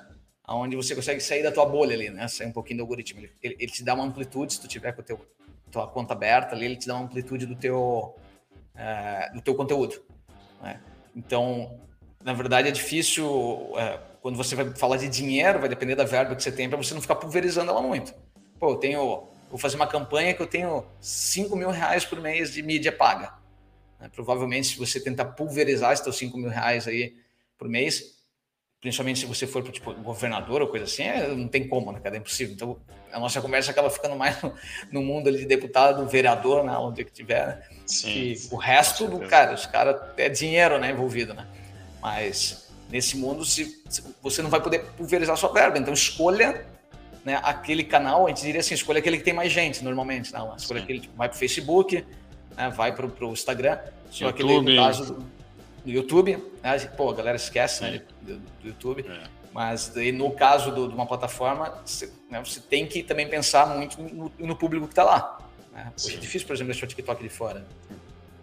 onde 0.48 0.74
você 0.74 0.96
consegue 0.96 1.20
sair 1.20 1.44
da 1.44 1.52
tua 1.52 1.64
bolha 1.64 1.94
ali, 1.94 2.10
né? 2.10 2.26
Sair 2.26 2.48
um 2.48 2.52
pouquinho 2.52 2.78
do 2.78 2.82
algoritmo. 2.82 3.20
Ele, 3.20 3.32
ele, 3.40 3.56
ele 3.60 3.70
te 3.70 3.84
dá 3.84 3.94
uma 3.94 4.04
amplitude, 4.04 4.54
se 4.54 4.60
tu 4.60 4.66
tiver 4.66 4.92
com 4.92 5.02
a 5.02 5.04
tua 5.70 5.86
conta 5.86 6.12
aberta 6.14 6.56
ali, 6.56 6.66
ele 6.66 6.76
te 6.76 6.88
dá 6.88 6.96
uma 6.96 7.04
amplitude 7.04 7.46
do 7.46 7.54
teu, 7.54 8.16
é, 8.74 9.30
do 9.32 9.40
teu 9.40 9.54
conteúdo. 9.54 10.02
Né? 10.60 10.80
Então, 11.14 11.78
na 12.24 12.32
verdade, 12.32 12.68
é 12.68 12.72
difícil 12.72 13.72
é, 13.76 14.00
quando 14.20 14.36
você 14.36 14.56
vai 14.56 14.74
falar 14.74 14.96
de 14.96 15.08
dinheiro, 15.08 15.60
vai 15.60 15.68
depender 15.68 15.94
da 15.94 16.04
verba 16.04 16.34
que 16.34 16.42
você 16.42 16.50
tem 16.50 16.68
para 16.68 16.76
você 16.76 16.92
não 16.94 17.00
ficar 17.00 17.14
pulverizando 17.14 17.70
ela 17.70 17.82
muito. 17.82 18.12
Pô, 18.60 18.72
eu 18.72 18.76
tenho, 18.76 19.26
vou 19.48 19.58
fazer 19.58 19.76
uma 19.76 19.86
campanha 19.86 20.34
que 20.34 20.42
eu 20.42 20.46
tenho 20.46 20.84
5 21.00 21.56
mil 21.56 21.70
reais 21.70 22.04
por 22.04 22.20
mês 22.20 22.52
de 22.52 22.62
mídia 22.62 22.92
paga. 22.92 23.32
Né? 23.98 24.10
Provavelmente, 24.14 24.68
se 24.68 24.78
você 24.78 25.00
tentar 25.00 25.24
pulverizar 25.24 25.94
esses 25.94 26.14
5 26.14 26.36
mil 26.36 26.50
reais 26.50 26.86
aí 26.86 27.16
por 27.56 27.66
mês, 27.66 28.20
principalmente 28.78 29.20
se 29.20 29.26
você 29.26 29.46
for 29.46 29.62
para 29.62 29.72
tipo 29.72 29.94
governador 29.94 30.60
ou 30.60 30.68
coisa 30.68 30.84
assim, 30.84 31.04
é, 31.04 31.28
não 31.28 31.48
tem 31.48 31.66
como, 31.66 31.90
né, 31.90 32.00
cara? 32.00 32.16
É 32.16 32.18
impossível. 32.18 32.54
Então, 32.54 32.78
a 33.10 33.18
nossa 33.18 33.40
conversa 33.40 33.70
acaba 33.70 33.88
ficando 33.88 34.14
mais 34.14 34.40
no, 34.42 34.54
no 34.92 35.02
mundo 35.02 35.28
ali 35.28 35.38
de 35.38 35.46
deputado, 35.46 36.06
vereador, 36.06 36.62
né, 36.62 36.76
onde 36.76 37.02
que 37.02 37.12
tiver, 37.12 37.46
né? 37.46 37.62
Sim, 37.86 38.34
o 38.50 38.56
resto 38.56 39.08
do 39.08 39.20
cara, 39.20 39.54
os 39.54 39.64
caras 39.64 40.00
é 40.18 40.28
dinheiro, 40.28 40.78
né, 40.78 40.90
envolvido, 40.90 41.32
né? 41.32 41.46
Mas 42.00 42.70
nesse 42.90 43.16
mundo 43.16 43.42
se, 43.42 43.82
se, 43.88 44.02
você 44.22 44.42
não 44.42 44.50
vai 44.50 44.60
poder 44.60 44.80
pulverizar 44.96 45.36
sua 45.36 45.50
verba, 45.50 45.78
então 45.78 45.94
escolha 45.94 46.66
né, 47.24 47.40
aquele 47.42 47.84
canal, 47.84 48.26
a 48.26 48.28
gente 48.30 48.42
diria 48.42 48.60
assim, 48.60 48.74
escolha 48.74 48.98
aquele 48.98 49.18
que 49.18 49.24
tem 49.24 49.34
mais 49.34 49.52
gente 49.52 49.84
normalmente, 49.84 50.32
não, 50.32 50.54
escolha 50.56 50.80
Sim. 50.80 50.84
aquele 50.84 51.00
que 51.00 51.10
vai 51.14 51.28
para 51.28 51.36
o 51.36 51.38
Facebook, 51.38 52.04
né, 52.56 52.70
vai 52.70 52.94
para 52.94 53.06
o 53.06 53.32
Instagram, 53.32 53.78
só 54.10 54.26
YouTube. 54.26 54.28
aquele 54.28 54.76
no 54.76 54.82
caso 54.82 55.14
do, 55.14 55.26
YouTube, 55.84 56.38
né, 56.62 56.78
pô, 56.96 57.10
a 57.10 57.14
galera 57.14 57.36
esquece 57.36 57.82
né, 57.82 58.02
do, 58.22 58.36
do, 58.38 58.68
YouTube, 58.68 59.04
é. 59.08 59.22
mas 59.52 59.88
daí, 59.88 60.12
no 60.12 60.30
caso 60.30 60.70
do, 60.72 60.88
de 60.88 60.94
uma 60.94 61.06
plataforma, 61.06 61.80
você, 61.84 62.12
né, 62.30 62.42
você, 62.42 62.60
tem 62.60 62.86
que 62.86 63.02
também 63.02 63.28
pensar 63.28 63.66
muito 63.66 64.00
no, 64.00 64.32
no 64.38 64.56
público 64.56 64.86
que 64.86 64.92
está 64.92 65.04
lá. 65.04 65.38
Né? 65.72 65.92
Hoje 65.96 66.16
é 66.16 66.18
difícil, 66.18 66.46
por 66.46 66.54
exemplo, 66.54 66.72
deixar 66.72 66.86
o 66.86 66.88
TikTok 66.88 67.22
de 67.22 67.28
fora. 67.28 67.66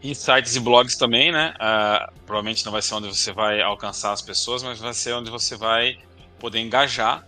Em 0.01 0.13
sites 0.13 0.55
e 0.55 0.59
blogs 0.59 0.95
também, 0.95 1.31
né? 1.31 1.55
Uh, 1.55 2.11
provavelmente 2.25 2.63
não 2.63 2.71
vai 2.71 2.83
ser 2.83 2.93
onde 2.93 3.07
você 3.07 3.33
vai 3.33 3.61
alcançar 3.61 4.11
as 4.11 4.21
pessoas, 4.21 4.61
mas 4.61 4.79
vai 4.79 4.93
ser 4.93 5.13
onde 5.13 5.31
você 5.31 5.55
vai 5.55 5.97
poder 6.39 6.59
engajar 6.59 7.27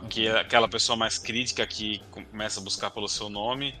com 0.00 0.38
aquela 0.38 0.68
pessoa 0.68 0.96
mais 0.96 1.18
crítica 1.18 1.66
que 1.66 2.00
começa 2.10 2.60
a 2.60 2.62
buscar 2.62 2.90
pelo 2.90 3.08
seu 3.08 3.28
nome 3.28 3.74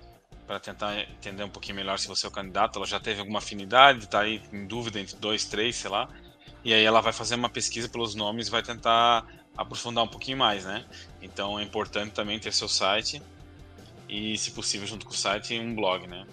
para 0.46 0.60
tentar 0.60 0.98
entender 1.00 1.42
um 1.44 1.48
pouquinho 1.48 1.76
melhor 1.76 1.98
se 1.98 2.06
você 2.06 2.26
é 2.26 2.28
o 2.28 2.32
candidato. 2.32 2.78
Ela 2.78 2.86
já 2.86 3.00
teve 3.00 3.20
alguma 3.20 3.38
afinidade, 3.38 4.04
está 4.04 4.20
aí 4.20 4.42
em 4.52 4.66
dúvida 4.66 5.00
entre 5.00 5.16
dois, 5.16 5.44
três, 5.44 5.76
sei 5.76 5.90
lá. 5.90 6.08
E 6.64 6.72
aí 6.72 6.84
ela 6.84 7.00
vai 7.00 7.12
fazer 7.12 7.34
uma 7.34 7.48
pesquisa 7.48 7.88
pelos 7.88 8.14
nomes, 8.14 8.48
vai 8.48 8.62
tentar 8.62 9.26
aprofundar 9.56 10.04
um 10.04 10.08
pouquinho 10.08 10.38
mais, 10.38 10.64
né? 10.64 10.84
Então 11.22 11.58
é 11.58 11.62
importante 11.62 12.12
também 12.12 12.38
ter 12.38 12.52
seu 12.52 12.68
site 12.68 13.22
e, 14.08 14.36
se 14.36 14.50
possível, 14.50 14.86
junto 14.86 15.06
com 15.06 15.12
o 15.12 15.16
site, 15.16 15.58
um 15.58 15.74
blog, 15.74 16.06
né? 16.06 16.26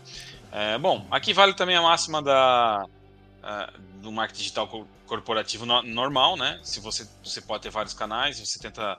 É, 0.51 0.77
bom, 0.77 1.07
aqui 1.09 1.33
vale 1.33 1.53
também 1.53 1.75
a 1.75 1.81
máxima 1.81 2.21
da, 2.21 2.85
uh, 2.85 3.81
do 4.01 4.11
marketing 4.11 4.39
digital 4.39 4.87
corporativo 5.05 5.65
no, 5.65 5.81
normal, 5.83 6.35
né? 6.35 6.59
Se 6.63 6.79
você, 6.79 7.07
você 7.23 7.41
pode 7.41 7.63
ter 7.63 7.69
vários 7.69 7.93
canais, 7.93 8.39
você 8.39 8.59
tenta 8.59 8.97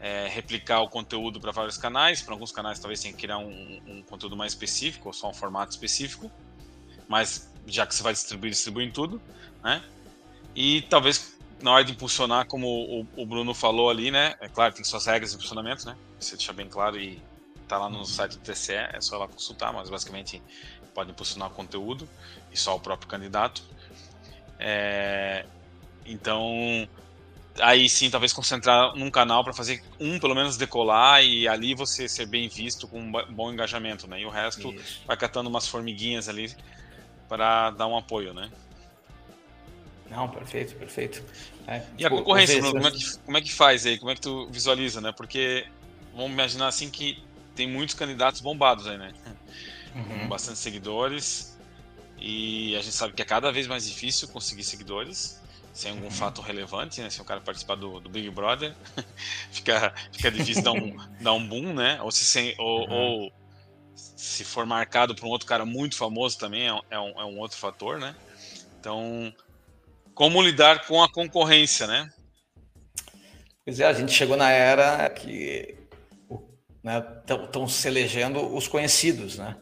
é, 0.00 0.26
replicar 0.28 0.80
o 0.80 0.88
conteúdo 0.88 1.38
para 1.38 1.52
vários 1.52 1.76
canais. 1.76 2.22
Para 2.22 2.34
alguns 2.34 2.50
canais, 2.50 2.78
talvez 2.78 3.00
tenha 3.00 3.12
que 3.12 3.20
criar 3.20 3.38
um, 3.38 3.80
um, 3.86 4.02
conteúdo 4.02 4.36
mais 4.36 4.52
específico, 4.52 5.08
ou 5.08 5.12
só 5.12 5.28
um 5.28 5.34
formato 5.34 5.72
específico. 5.72 6.30
Mas 7.06 7.50
já 7.66 7.86
que 7.86 7.94
você 7.94 8.02
vai 8.02 8.12
distribuir, 8.12 8.50
distribui 8.50 8.84
em 8.84 8.90
tudo, 8.90 9.20
né? 9.62 9.84
E 10.54 10.82
talvez 10.82 11.38
na 11.62 11.72
hora 11.72 11.84
de 11.84 11.92
impulsionar, 11.92 12.46
como 12.46 12.66
o, 12.66 13.06
o 13.16 13.26
Bruno 13.26 13.52
falou 13.52 13.90
ali, 13.90 14.10
né? 14.10 14.34
É 14.40 14.48
claro, 14.48 14.74
tem 14.74 14.82
suas 14.82 15.06
regras 15.06 15.30
de 15.30 15.36
impulsionamento, 15.36 15.86
né? 15.86 15.96
Você 16.18 16.36
deixa 16.36 16.52
bem 16.52 16.68
claro 16.68 16.98
e 16.98 17.22
tá 17.68 17.78
lá 17.78 17.88
no 17.88 18.04
site 18.04 18.32
do 18.32 18.40
TCE, 18.40 18.72
é 18.74 19.00
só 19.00 19.18
lá 19.18 19.28
consultar, 19.28 19.72
mas 19.72 19.88
basicamente 19.90 20.42
pode 20.94 21.10
impulsionar 21.10 21.50
conteúdo 21.50 22.08
e 22.50 22.56
só 22.56 22.74
o 22.74 22.80
próprio 22.80 23.08
candidato. 23.08 23.62
É, 24.58 25.46
então, 26.04 26.88
aí 27.58 27.88
sim, 27.88 28.10
talvez 28.10 28.32
concentrar 28.32 28.94
num 28.94 29.10
canal 29.10 29.42
para 29.42 29.52
fazer 29.52 29.82
um 29.98 30.18
pelo 30.18 30.34
menos 30.34 30.56
decolar 30.56 31.22
e 31.22 31.48
ali 31.48 31.74
você 31.74 32.08
ser 32.08 32.26
bem 32.26 32.48
visto 32.48 32.86
com 32.86 33.00
um 33.00 33.12
bom 33.30 33.52
engajamento, 33.52 34.06
né? 34.06 34.20
E 34.20 34.26
o 34.26 34.30
resto 34.30 34.72
Isso. 34.72 35.00
vai 35.06 35.16
catando 35.16 35.48
umas 35.48 35.66
formiguinhas 35.66 36.28
ali 36.28 36.54
para 37.28 37.70
dar 37.70 37.86
um 37.86 37.96
apoio, 37.96 38.32
né? 38.32 38.50
Não, 40.10 40.28
perfeito, 40.28 40.74
perfeito. 40.74 41.22
É, 41.66 41.82
e 41.96 42.04
a 42.04 42.10
concorrência, 42.10 42.60
Bruno, 42.60 42.74
como, 42.74 42.88
é 42.88 42.90
que, 42.90 43.18
como 43.18 43.38
é 43.38 43.40
que 43.40 43.52
faz 43.52 43.86
aí? 43.86 43.98
Como 43.98 44.10
é 44.10 44.14
que 44.14 44.20
tu 44.20 44.48
visualiza, 44.50 45.00
né? 45.00 45.12
Porque 45.12 45.66
vamos 46.14 46.32
imaginar 46.32 46.66
assim 46.66 46.90
que 46.90 47.22
tem 47.54 47.68
muitos 47.68 47.94
candidatos 47.94 48.40
bombados 48.40 48.86
aí, 48.86 48.98
né? 48.98 49.12
uhum. 49.94 50.20
com 50.20 50.28
bastante 50.28 50.58
seguidores. 50.58 51.56
E 52.18 52.76
a 52.76 52.82
gente 52.82 52.94
sabe 52.94 53.14
que 53.14 53.22
é 53.22 53.24
cada 53.24 53.50
vez 53.50 53.66
mais 53.66 53.86
difícil 53.86 54.28
conseguir 54.28 54.64
seguidores 54.64 55.39
sem 55.72 55.92
algum 55.92 56.04
uhum. 56.04 56.10
fato 56.10 56.40
relevante, 56.40 57.00
né? 57.00 57.10
Se 57.10 57.20
o 57.20 57.24
cara 57.24 57.40
participar 57.40 57.76
do, 57.76 58.00
do 58.00 58.08
Big 58.08 58.28
Brother, 58.30 58.74
fica, 59.50 59.94
fica 60.12 60.30
difícil 60.30 60.62
dar 60.62 60.72
um, 60.72 60.96
dar 61.20 61.32
um 61.32 61.46
boom, 61.46 61.72
né? 61.72 62.00
Ou 62.02 62.10
se, 62.10 62.24
sem, 62.24 62.54
ou, 62.58 62.88
uhum. 62.88 62.92
ou, 62.92 63.32
se 63.94 64.44
for 64.44 64.66
marcado 64.66 65.14
por 65.14 65.26
um 65.26 65.30
outro 65.30 65.46
cara 65.46 65.64
muito 65.64 65.96
famoso 65.96 66.38
também 66.38 66.68
é, 66.68 66.80
é, 66.90 66.98
um, 66.98 67.20
é 67.20 67.24
um 67.24 67.38
outro 67.38 67.56
fator, 67.56 67.98
né? 67.98 68.14
Então, 68.78 69.32
como 70.14 70.42
lidar 70.42 70.86
com 70.86 71.02
a 71.02 71.10
concorrência, 71.10 71.86
né? 71.86 72.10
Pois 73.64 73.78
é, 73.78 73.84
a 73.84 73.92
gente 73.92 74.12
chegou 74.12 74.36
na 74.36 74.50
era 74.50 75.08
que 75.10 75.76
estão 76.82 77.62
né, 77.62 77.68
se 77.68 77.88
elegendo 77.88 78.54
os 78.54 78.66
conhecidos, 78.66 79.36
né? 79.36 79.56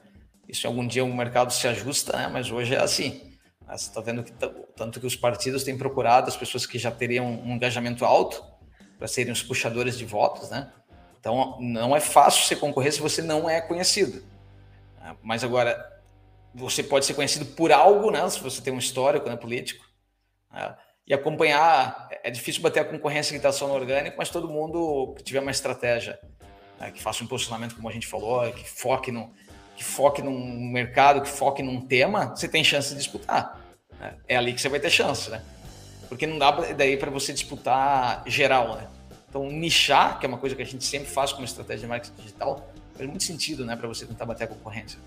Isso 0.49 0.67
algum 0.67 0.87
dia 0.87 1.05
o 1.05 1.15
mercado 1.15 1.53
se 1.53 1.69
ajusta, 1.69 2.17
né? 2.17 2.29
Mas 2.29 2.51
hoje 2.51 2.75
é 2.75 2.83
assim. 2.83 3.28
Você 3.69 3.89
está 3.89 4.01
vendo 4.01 4.23
que 4.23 4.33
tanto 4.75 4.99
que 4.99 5.07
os 5.07 5.15
partidos 5.15 5.63
têm 5.63 5.77
procurado 5.77 6.29
as 6.29 6.37
pessoas 6.37 6.65
que 6.65 6.79
já 6.79 6.91
teriam 6.91 7.27
um 7.27 7.55
engajamento 7.55 8.05
alto 8.05 8.43
para 8.99 9.07
serem 9.07 9.33
os 9.33 9.43
puxadores 9.43 9.99
de 9.99 10.05
votos, 10.05 10.51
né? 10.51 10.73
Então 11.21 11.59
não 11.61 11.95
é 11.95 12.01
fácil 12.01 12.45
você 12.45 12.57
concorrer 12.57 12.93
se 12.93 13.01
você 13.01 13.21
não 13.21 13.49
é 13.49 13.61
conhecido. 13.61 14.25
Mas 15.23 15.45
agora 15.45 15.77
você 16.55 16.83
pode 16.83 17.05
ser 17.05 17.15
conhecido 17.15 17.45
por 17.45 17.73
algo, 17.73 18.11
né? 18.11 18.29
Se 18.29 18.41
você 18.41 18.61
tem 18.61 18.73
um 18.73 18.79
histórico 18.79 19.29
né, 19.29 19.37
político. 19.37 19.85
Né? 20.51 20.77
E 21.07 21.15
acompanhar, 21.15 22.09
é 22.23 22.31
difícil 22.31 22.63
bater 22.63 22.81
a 22.81 22.85
concorrência 22.85 23.33
que 23.33 23.39
está 23.39 23.51
só 23.51 23.67
no 23.67 23.75
orgânico, 23.75 24.17
mas 24.19 24.29
todo 24.29 24.49
mundo 24.49 25.15
que 25.17 25.23
tiver 25.23 25.41
uma 25.41 25.51
estratégia, 25.51 26.19
né, 26.79 26.91
que 26.91 27.03
faça 27.03 27.25
um 27.25 27.27
posicionamento, 27.27 27.75
como 27.75 27.89
a 27.89 27.93
gente 27.93 28.07
falou, 28.07 28.51
que 28.53 28.69
foque, 28.69 29.11
no, 29.11 29.33
que 29.79 29.85
foque 29.85 30.21
num 30.21 30.73
mercado, 30.73 31.23
que 31.23 31.29
foque 31.29 31.63
num 31.63 31.81
tema, 31.81 32.35
você 32.35 32.49
tem 32.49 32.65
chance 32.65 32.89
de 32.89 32.97
disputar. 32.97 33.61
Né? 34.01 34.17
É 34.27 34.37
ali 34.37 34.53
que 34.53 34.61
você 34.61 34.69
vai 34.69 34.81
ter 34.81 34.91
chance, 34.91 35.31
né? 35.31 35.41
Porque 36.09 36.27
não 36.27 36.37
dá 36.37 36.51
daí 36.51 36.97
para 36.97 37.13
você 37.13 37.33
disputar 37.33 38.25
geral, 38.27 38.75
né? 38.75 38.89
Então, 39.29 39.49
nichar, 39.49 40.19
que 40.19 40.27
é 40.27 40.29
uma 40.29 40.39
coisa 40.39 40.57
que 40.57 40.63
a 40.63 40.67
gente 40.67 40.85
sempre 40.85 41.09
faz 41.09 41.33
como 41.33 41.45
estratégia 41.45 41.83
de 41.83 41.87
marketing 41.87 42.17
digital, 42.21 42.73
faz 42.97 43.09
muito 43.09 43.23
sentido, 43.23 43.65
né, 43.65 43.77
para 43.77 43.87
você 43.87 44.05
tentar 44.05 44.27
bater 44.27 44.45
a 44.45 44.47
concorrência. 44.49 44.99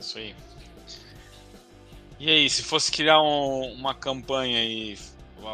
Isso 0.00 0.18
aí. 0.18 0.34
E 2.18 2.28
aí, 2.28 2.50
se 2.50 2.64
fosse 2.64 2.90
criar 2.90 3.22
um, 3.22 3.74
uma 3.74 3.94
campanha 3.94 4.64
e 4.64 4.98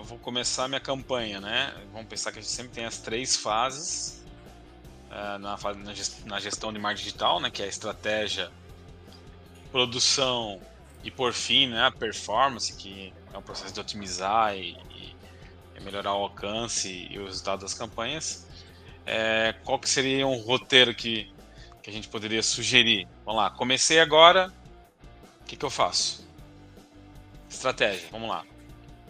vou 0.05 0.19
começar 0.19 0.67
minha 0.67 0.81
campanha, 0.81 1.43
né? 1.43 1.75
Vamos 1.93 2.09
pensar 2.09 2.33
que 2.33 2.39
a 2.39 2.43
gente 2.43 2.51
sempre 2.51 2.73
tem 2.73 2.87
as 2.87 2.97
três 2.97 3.37
fases 3.37 4.24
uh, 5.15 5.39
na, 5.39 5.57
na 6.27 6.41
gestão 6.41 6.73
de 6.73 6.79
marketing 6.79 7.05
digital, 7.05 7.41
né? 7.41 7.51
Que 7.51 7.63
é 7.63 7.67
a 7.67 7.69
estratégia, 7.69 8.51
produção 9.71 10.61
e 11.05 11.11
por 11.11 11.33
fim, 11.33 11.69
né? 11.69 11.87
A 11.87 11.91
performance, 11.91 12.75
que 12.75 13.15
é 13.33 13.39
um 13.39 13.43
processo 13.43 13.73
de 13.73 13.81
otimizar 13.81 14.57
e, 14.57 14.77
e 15.77 15.81
melhorar 15.85 16.15
o 16.15 16.23
alcance 16.23 17.09
e 17.11 17.19
o 17.19 17.27
resultado 17.27 17.61
das 17.61 17.75
campanhas. 17.75 18.47
É, 19.07 19.55
qual 19.65 19.79
que 19.79 19.89
seria 19.89 20.27
um 20.27 20.37
roteiro 20.37 20.95
que, 20.95 21.33
que 21.83 21.91
a 21.91 21.93
gente 21.93 22.09
poderia 22.09 22.43
sugerir? 22.43 23.07
Vamos 23.25 23.43
lá, 23.43 23.51
comecei 23.51 24.01
agora, 24.01 24.53
o 25.43 25.45
que, 25.45 25.57
que 25.57 25.65
eu 25.65 25.71
faço? 25.71 26.27
Estratégia, 27.49 28.09
vamos 28.11 28.29
lá. 28.29 28.45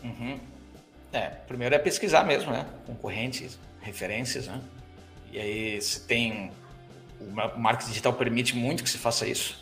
Uhum. 0.02 0.40
É, 1.12 1.28
primeiro 1.28 1.74
é 1.76 1.78
pesquisar 1.78 2.24
mesmo, 2.24 2.50
né? 2.50 2.66
Concorrentes, 2.86 3.58
referências, 3.80 4.48
né? 4.48 4.60
E 5.34 5.38
aí 5.40 5.82
se 5.82 6.06
tem. 6.06 6.52
O 7.20 7.58
marketing 7.58 7.88
digital 7.88 8.12
permite 8.12 8.54
muito 8.54 8.84
que 8.84 8.88
se 8.88 8.98
faça 8.98 9.26
isso. 9.26 9.58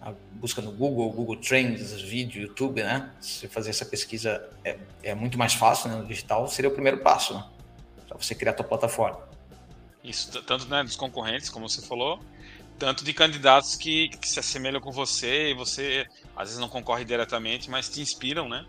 A 0.00 0.14
busca 0.32 0.62
no 0.62 0.72
Google, 0.72 1.10
Google 1.10 1.36
Trends, 1.36 2.00
vídeo, 2.00 2.40
YouTube, 2.40 2.82
né? 2.82 3.10
Se 3.20 3.46
fazer 3.48 3.68
essa 3.68 3.84
pesquisa 3.84 4.48
é, 4.64 4.78
é 5.02 5.14
muito 5.14 5.36
mais 5.36 5.52
fácil 5.52 5.90
né? 5.90 5.96
no 5.96 6.06
digital, 6.06 6.48
seria 6.48 6.70
o 6.70 6.72
primeiro 6.72 6.98
passo, 6.98 7.34
né? 7.34 7.44
Para 8.08 8.16
você 8.16 8.34
criar 8.34 8.52
a 8.52 8.54
tua 8.54 8.64
plataforma. 8.64 9.28
Isso, 10.02 10.42
tanto 10.42 10.66
né, 10.68 10.82
dos 10.82 10.96
concorrentes, 10.96 11.50
como 11.50 11.68
você 11.68 11.82
falou, 11.82 12.20
tanto 12.78 13.04
de 13.04 13.12
candidatos 13.12 13.74
que, 13.76 14.08
que 14.08 14.28
se 14.28 14.38
assemelham 14.38 14.80
com 14.80 14.90
você 14.90 15.50
e 15.50 15.54
você 15.54 16.06
às 16.34 16.44
vezes 16.44 16.58
não 16.58 16.68
concorre 16.68 17.04
diretamente, 17.04 17.68
mas 17.68 17.90
te 17.90 18.00
inspiram, 18.00 18.48
né? 18.48 18.64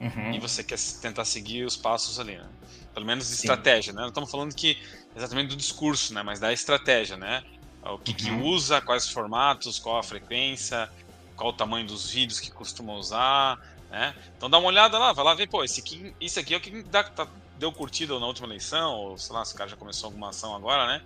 Uhum. 0.00 0.32
E 0.32 0.38
você 0.38 0.62
quer 0.62 0.78
tentar 1.02 1.24
seguir 1.26 1.64
os 1.64 1.76
passos 1.76 2.18
ali, 2.18 2.36
né? 2.36 2.46
Pelo 2.94 3.04
menos 3.04 3.28
de 3.28 3.34
Sim. 3.34 3.48
estratégia, 3.48 3.92
né? 3.92 4.00
Não 4.00 4.08
estamos 4.08 4.30
falando 4.30 4.54
que 4.54 4.78
exatamente 5.18 5.48
do 5.48 5.56
discurso, 5.56 6.14
né? 6.14 6.22
Mas 6.22 6.40
da 6.40 6.52
estratégia, 6.52 7.16
né? 7.16 7.42
O 7.82 7.98
que, 7.98 8.10
uhum. 8.10 8.16
que 8.16 8.46
usa, 8.46 8.80
quais 8.80 9.04
os 9.04 9.10
formatos, 9.10 9.78
qual 9.78 9.98
a 9.98 10.02
frequência, 10.02 10.88
qual 11.36 11.50
o 11.50 11.52
tamanho 11.52 11.86
dos 11.86 12.10
vídeos 12.10 12.40
que 12.40 12.50
costuma 12.50 12.94
usar, 12.94 13.58
né? 13.90 14.14
Então 14.36 14.48
dá 14.48 14.58
uma 14.58 14.68
olhada 14.68 14.98
lá, 14.98 15.12
vai 15.12 15.24
lá 15.24 15.34
ver, 15.34 15.48
pô, 15.48 15.64
esse 15.64 15.80
aqui, 15.80 16.14
isso 16.20 16.38
aqui 16.38 16.54
é 16.54 16.56
o 16.56 16.60
que 16.60 16.82
dá, 16.82 17.04
tá, 17.04 17.26
deu 17.58 17.72
curtida 17.72 18.18
na 18.18 18.26
última 18.26 18.46
eleição, 18.46 18.92
ou 18.92 19.18
sei 19.18 19.34
lá, 19.34 19.44
se 19.44 19.54
o 19.54 19.56
cara 19.56 19.70
já 19.70 19.76
começou 19.76 20.08
alguma 20.08 20.30
ação 20.30 20.54
agora, 20.54 20.86
né? 20.86 21.02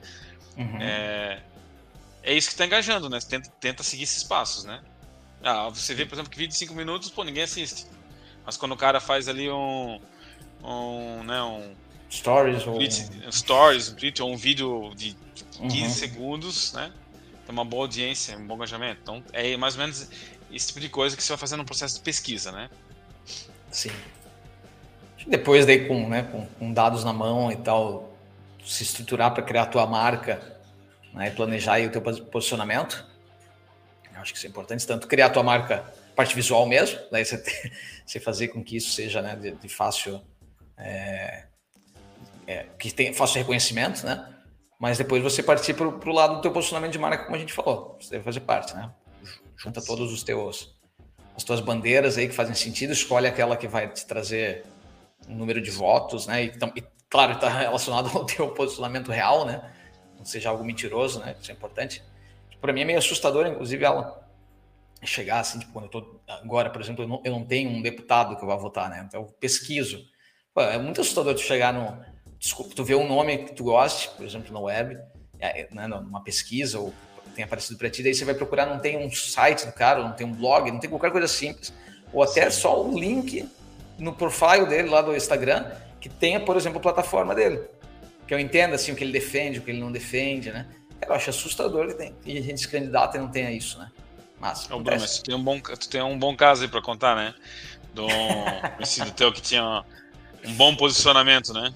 Uhum. 0.57 0.83
É, 0.83 1.43
é 2.23 2.35
isso 2.35 2.49
que 2.49 2.55
está 2.55 2.67
engajando, 2.67 3.09
né? 3.09 3.19
Tenta, 3.21 3.51
tenta 3.61 3.83
seguir 3.83 4.05
esses 4.05 4.23
passos, 4.23 4.65
né? 4.65 4.81
Ah, 5.43 5.69
você 5.69 5.95
vê, 5.95 6.07
por 6.07 6.15
exemplo, 6.15 6.31
que 6.31 6.39
vídeo 6.39 6.53
de 6.53 6.59
5 6.59 6.75
minutos, 6.75 7.11
pô, 7.11 7.25
ninguém 7.25 7.43
assiste. 7.43 7.87
Mas 8.45 8.57
quando 8.57 8.73
o 8.73 8.77
cara 8.77 9.01
faz 9.01 9.29
ali 9.29 9.51
um. 9.51 10.01
um 10.63 11.23
né, 11.25 11.43
um. 11.43 11.75
Stories 12.13 12.67
ou. 12.67 12.79
Um 12.79 13.33
stories, 13.33 13.89
tweet, 13.89 14.23
ou 14.23 14.31
um 14.31 14.37
vídeo 14.37 14.93
de 14.95 15.17
15 15.53 15.83
uhum. 15.83 15.89
segundos, 15.89 16.73
né? 16.75 16.93
Tem 17.47 17.53
uma 17.53 17.65
boa 17.65 17.85
audiência, 17.85 18.37
um 18.37 18.47
bom 18.47 18.57
engajamento. 18.57 19.01
Então, 19.03 19.25
é 19.33 19.57
mais 19.57 19.75
ou 19.75 19.81
menos 19.81 20.11
esse 20.53 20.67
tipo 20.67 20.79
de 20.81 20.91
coisa 20.91 21.17
que 21.17 21.23
você 21.23 21.31
vai 21.31 21.39
fazer 21.39 21.57
no 21.57 21.65
processo 21.65 21.97
de 21.97 22.03
pesquisa, 22.03 22.53
né? 22.53 22.69
Sim. 23.71 23.91
Depois 25.27 25.65
daí 25.65 25.89
com, 25.89 26.07
né, 26.07 26.25
com, 26.25 26.45
com 26.47 26.73
dados 26.73 27.03
na 27.03 27.15
mão 27.15 27.51
e 27.51 27.57
tal, 27.57 28.13
se 28.63 28.83
estruturar 28.83 29.33
para 29.33 29.43
criar 29.43 29.63
a 29.63 29.67
tua 29.67 29.87
marca 29.87 30.61
né, 31.15 31.29
e 31.29 31.31
planejar 31.31 31.75
aí 31.75 31.87
o 31.87 31.91
teu 31.91 32.03
posicionamento. 32.03 33.07
Eu 34.13 34.21
acho 34.21 34.33
que 34.33 34.39
isso 34.39 34.47
é 34.47 34.51
importante, 34.51 34.87
tanto 34.87 35.07
criar 35.07 35.27
a 35.27 35.31
tua 35.31 35.43
marca, 35.43 35.83
parte 36.15 36.35
visual 36.35 36.67
mesmo, 36.67 36.99
daí 37.11 37.25
você, 37.25 37.43
você 38.05 38.21
fazer 38.21 38.49
com 38.49 38.63
que 38.63 38.77
isso 38.77 38.91
seja 38.91 39.23
né, 39.23 39.35
de, 39.35 39.53
de 39.53 39.69
fácil, 39.69 40.21
é, 40.77 41.45
é, 42.47 42.67
que 42.79 42.93
tenha 42.93 43.15
fácil 43.15 43.39
reconhecimento, 43.39 44.05
né? 44.05 44.29
Mas 44.79 44.99
depois 44.99 45.23
você 45.23 45.43
partir 45.43 45.75
para 45.75 45.87
o 45.87 46.13
lado 46.13 46.37
do 46.37 46.41
teu 46.41 46.51
posicionamento 46.51 46.93
de 46.93 46.99
marca, 46.99 47.25
como 47.25 47.37
a 47.37 47.39
gente 47.39 47.53
falou, 47.53 47.97
você 48.01 48.11
deve 48.11 48.25
fazer 48.25 48.41
parte, 48.41 48.75
né? 48.75 48.91
Junta 49.57 49.81
todos 49.85 50.13
os 50.13 50.23
teus 50.23 50.75
as 51.35 51.45
tuas 51.45 51.61
bandeiras 51.61 52.19
aí 52.19 52.29
que 52.29 52.35
fazem 52.35 52.55
sentido, 52.55 52.93
escolhe 52.93 53.27
aquela 53.27 53.57
que 53.57 53.67
vai 53.67 53.89
te 53.89 54.05
trazer 54.05 54.67
um 55.27 55.35
número 55.35 55.63
de 55.63 55.71
votos, 55.71 56.27
né? 56.27 56.45
E, 56.45 56.53
e 56.77 56.85
claro, 57.09 57.33
está 57.33 57.49
relacionado 57.49 58.11
ao 58.15 58.27
teu 58.27 58.51
posicionamento 58.51 59.11
real, 59.11 59.47
né? 59.47 59.63
não 60.23 60.25
seja 60.25 60.49
algo 60.49 60.65
mentiroso, 60.65 61.19
né? 61.19 61.37
Isso 61.41 61.51
é 61.51 61.55
importante. 61.55 62.03
Para 62.61 62.73
mim 62.73 62.83
é 62.83 62.85
meio 62.85 62.99
assustador, 62.99 63.45
inclusive, 63.47 63.85
ela 63.85 64.23
chegar 65.03 65.41
assim, 65.41 65.59
tipo, 65.59 65.73
quando 65.73 65.87
eu 65.87 65.91
tô 65.91 66.21
agora, 66.29 66.71
por 66.71 66.81
exemplo, 66.81 67.03
eu 67.03 67.09
não, 67.09 67.21
eu 67.25 67.33
não 67.33 67.45
tenho 67.45 67.69
um 67.71 67.83
deputado 67.83 68.37
que 68.37 68.43
eu 68.43 68.47
vá 68.47 68.55
votar, 68.55 68.89
né? 68.89 69.05
Então 69.07 69.23
eu 69.23 69.27
pesquiso. 69.27 70.01
Pô, 70.55 70.61
é 70.61 70.79
muito 70.79 71.01
assustador 71.01 71.35
tu 71.35 71.41
chegar 71.41 71.73
no. 71.73 72.05
Desculpa, 72.43 72.75
tu 72.75 72.83
vê 72.83 72.97
um 72.97 73.07
nome 73.07 73.39
que 73.39 73.55
tu 73.55 73.63
goste, 73.63 74.11
por 74.17 74.27
exemplo, 74.27 74.53
na 74.53 74.59
web, 74.59 74.99
é, 75.39 75.69
né, 75.71 75.87
numa 75.87 76.21
pesquisa, 76.25 76.81
ou 76.81 76.93
tem 77.37 77.45
aparecido 77.45 77.79
para 77.79 77.89
ti, 77.89 78.03
daí 78.03 78.13
você 78.13 78.25
vai 78.25 78.35
procurar, 78.35 78.67
não 78.67 78.81
tem 78.81 78.99
um 78.99 79.09
site 79.13 79.65
do 79.65 79.73
cara, 79.73 80.03
não 80.03 80.13
tem 80.13 80.27
um 80.27 80.33
blog, 80.33 80.69
não 80.71 80.81
tem 80.81 80.91
qualquer 80.91 81.13
coisa 81.13 81.29
simples, 81.29 81.73
ou 82.13 82.21
até 82.21 82.51
Sim. 82.51 82.61
só 82.61 82.85
um 82.85 82.99
link 82.99 83.49
no 83.97 84.13
profile 84.13 84.67
dele 84.67 84.89
lá 84.89 85.01
do 85.01 85.15
Instagram 85.15 85.71
que 86.01 86.09
tenha, 86.09 86.41
por 86.41 86.57
exemplo, 86.57 86.79
a 86.79 86.83
plataforma 86.83 87.33
dele 87.33 87.63
que 88.27 88.35
eu 88.35 88.41
entenda 88.41 88.75
assim, 88.75 88.93
o 88.93 88.97
que 88.97 89.05
ele 89.05 89.13
defende, 89.13 89.59
o 89.59 89.63
que 89.63 89.71
ele 89.71 89.81
não 89.81 89.93
defende, 89.93 90.51
né? 90.51 90.67
Eu 91.07 91.13
acho 91.13 91.31
assustador 91.31 91.89
que, 91.89 91.95
tem, 91.95 92.15
que 92.15 92.39
a 92.39 92.41
gente 92.41 92.61
se 92.61 92.69
candidata 92.69 93.17
e 93.17 93.21
não 93.21 93.29
tenha 93.29 93.51
isso, 93.53 93.79
né? 93.79 93.91
Mas, 94.41 94.71
Ô, 94.71 94.81
Bruno, 94.81 95.01
mas 95.01 95.19
tu 95.19 95.25
tem 95.25 95.35
um 95.35 95.43
bom, 95.43 95.61
tu 95.61 95.89
tem 95.89 96.03
um 96.03 96.19
bom 96.19 96.37
caso 96.37 96.63
aí 96.63 96.69
para 96.69 96.83
contar, 96.83 97.15
né? 97.15 97.35
Do 97.95 98.07
conhecido 98.77 99.11
teu 99.13 99.31
que 99.31 99.43
tinha 99.43 99.85
um 100.47 100.55
bom 100.55 100.75
posicionamento, 100.75 101.53
né? 101.53 101.75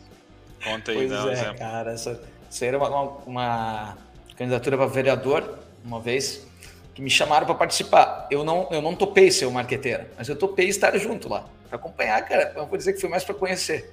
Conta 0.63 0.91
aí, 0.91 0.97
pois 0.99 1.11
dá 1.11 1.25
um 1.25 1.29
é, 1.29 1.33
exemplo. 1.33 1.59
cara, 1.59 1.93
essa, 1.93 2.21
essa 2.49 2.67
era 2.67 2.79
uma, 2.79 3.01
uma, 3.27 3.99
candidatura 4.37 4.77
para 4.77 4.87
vereador, 4.87 5.59
uma 5.85 6.01
vez, 6.01 6.47
que 6.95 7.03
me 7.03 7.11
chamaram 7.11 7.47
para 7.47 7.55
participar. 7.55 8.27
Eu 8.31 8.45
não, 8.45 8.69
eu 8.71 8.83
não 8.83 8.95
topei 8.95 9.31
ser 9.31 9.47
o 9.47 9.51
marqueteiro, 9.51 10.07
mas 10.17 10.29
eu 10.29 10.37
topei 10.37 10.69
estar 10.69 10.97
junto 10.99 11.29
lá, 11.29 11.45
para 11.69 11.77
acompanhar, 11.77 12.23
cara. 12.27 12.53
Eu 12.57 12.67
vou 12.67 12.77
dizer 12.77 12.93
que 12.93 13.01
foi 13.01 13.11
mais 13.11 13.25
para 13.25 13.35
conhecer. 13.35 13.93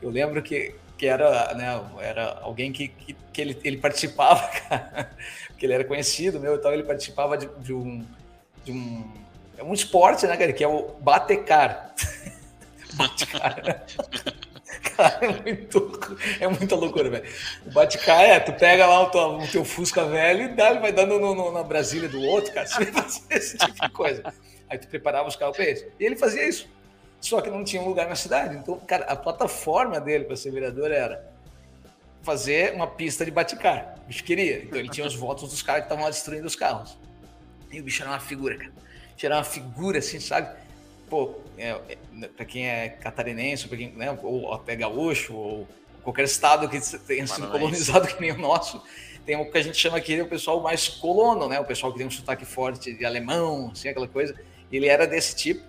Eu 0.00 0.10
lembro 0.10 0.42
que 0.42 0.74
que 0.96 1.06
era, 1.06 1.52
né, 1.54 1.84
era 2.00 2.38
alguém 2.40 2.72
que, 2.72 2.88
que, 2.88 3.16
que, 3.32 3.40
ele, 3.40 3.58
ele 3.64 3.76
participava, 3.78 4.46
cara, 4.68 5.10
porque 5.48 5.66
ele 5.66 5.72
era 5.72 5.84
conhecido 5.84 6.38
meu 6.38 6.54
e 6.54 6.58
tal, 6.58 6.72
ele 6.72 6.84
participava 6.84 7.36
de, 7.36 7.48
de 7.58 7.72
um 7.72 8.04
de 8.64 8.72
um 8.72 9.12
é 9.56 9.62
um 9.62 9.72
esporte, 9.72 10.26
né, 10.26 10.36
cara, 10.36 10.52
que 10.52 10.64
é 10.64 10.68
o 10.68 10.94
batecar. 11.00 11.94
batecar. 12.94 13.84
Cara, 14.96 15.18
é 15.26 15.42
muito 15.42 16.00
é 16.40 16.48
muita 16.48 16.74
loucura, 16.74 17.10
velho. 17.10 17.24
O 17.66 17.70
batecar 17.70 18.20
é, 18.20 18.40
tu 18.40 18.52
pega 18.52 18.86
lá 18.86 19.02
o 19.02 19.10
teu, 19.10 19.38
o 19.38 19.48
teu 19.48 19.64
Fusca 19.64 20.04
velho 20.04 20.44
e 20.44 20.48
dá, 20.48 20.74
vai 20.74 20.92
dando 20.92 21.18
no, 21.18 21.34
no, 21.34 21.52
na 21.52 21.62
Brasília 21.62 22.08
do 22.08 22.20
outro, 22.20 22.52
cara, 22.52 22.66
você 22.68 22.86
fazer 22.86 23.20
esse 23.30 23.58
tipo 23.58 23.80
de 23.80 23.88
coisa. 23.90 24.22
Aí 24.68 24.78
tu 24.78 24.88
preparava 24.88 25.28
os 25.28 25.36
carros 25.36 25.56
para 25.56 25.68
isso. 25.68 25.84
E 25.98 26.04
ele 26.04 26.16
fazia 26.16 26.46
isso 26.48 26.68
só 27.24 27.40
que 27.40 27.48
não 27.48 27.64
tinha 27.64 27.80
lugar 27.80 28.06
na 28.06 28.14
cidade. 28.14 28.54
Então, 28.54 28.78
cara, 28.80 29.06
a 29.06 29.16
plataforma 29.16 29.98
dele 29.98 30.24
para 30.24 30.36
ser 30.36 30.50
vereador 30.50 30.90
era 30.90 31.24
fazer 32.22 32.74
uma 32.74 32.86
pista 32.86 33.24
de 33.24 33.30
baticar. 33.30 33.94
O 34.04 34.08
bicho 34.08 34.22
queria. 34.22 34.62
Então 34.62 34.78
ele 34.78 34.90
tinha 34.90 35.06
os 35.06 35.14
votos 35.14 35.48
dos 35.48 35.62
caras 35.62 35.82
que 35.82 35.86
estavam 35.86 36.04
lá 36.04 36.10
destruindo 36.10 36.46
os 36.46 36.54
carros. 36.54 36.98
E 37.72 37.80
o 37.80 37.82
bicho 37.82 38.02
era 38.02 38.10
uma 38.10 38.20
figura, 38.20 38.58
cara. 38.58 38.72
Era 39.22 39.36
uma 39.36 39.44
figura 39.44 40.00
assim, 40.00 40.20
sabe? 40.20 40.54
Pô, 41.08 41.36
é, 41.56 41.80
é, 41.88 42.28
para 42.28 42.44
quem 42.44 42.68
é 42.68 42.88
catarinense, 42.88 43.68
quem, 43.68 43.90
né, 43.92 44.16
ou 44.22 44.52
até 44.52 44.74
gaúcho, 44.76 45.34
ou 45.34 45.68
qualquer 46.02 46.24
estado 46.24 46.68
que 46.68 46.78
tenha 47.06 47.26
sido 47.26 47.48
colonizado 47.48 48.06
que 48.06 48.20
nem 48.20 48.32
o 48.32 48.38
nosso, 48.38 48.82
tem 49.24 49.36
o 49.36 49.50
que 49.50 49.56
a 49.56 49.62
gente 49.62 49.78
chama 49.78 49.96
aqui 49.96 50.20
o 50.20 50.28
pessoal 50.28 50.60
mais 50.60 50.86
colono, 50.86 51.48
né? 51.48 51.58
O 51.58 51.64
pessoal 51.64 51.90
que 51.90 51.98
tem 51.98 52.06
um 52.06 52.10
sotaque 52.10 52.44
forte 52.44 52.92
de 52.92 53.04
alemão, 53.06 53.70
assim, 53.72 53.88
aquela 53.88 54.06
coisa 54.06 54.34
Ele 54.70 54.86
era 54.86 55.06
desse 55.06 55.34
tipo. 55.34 55.64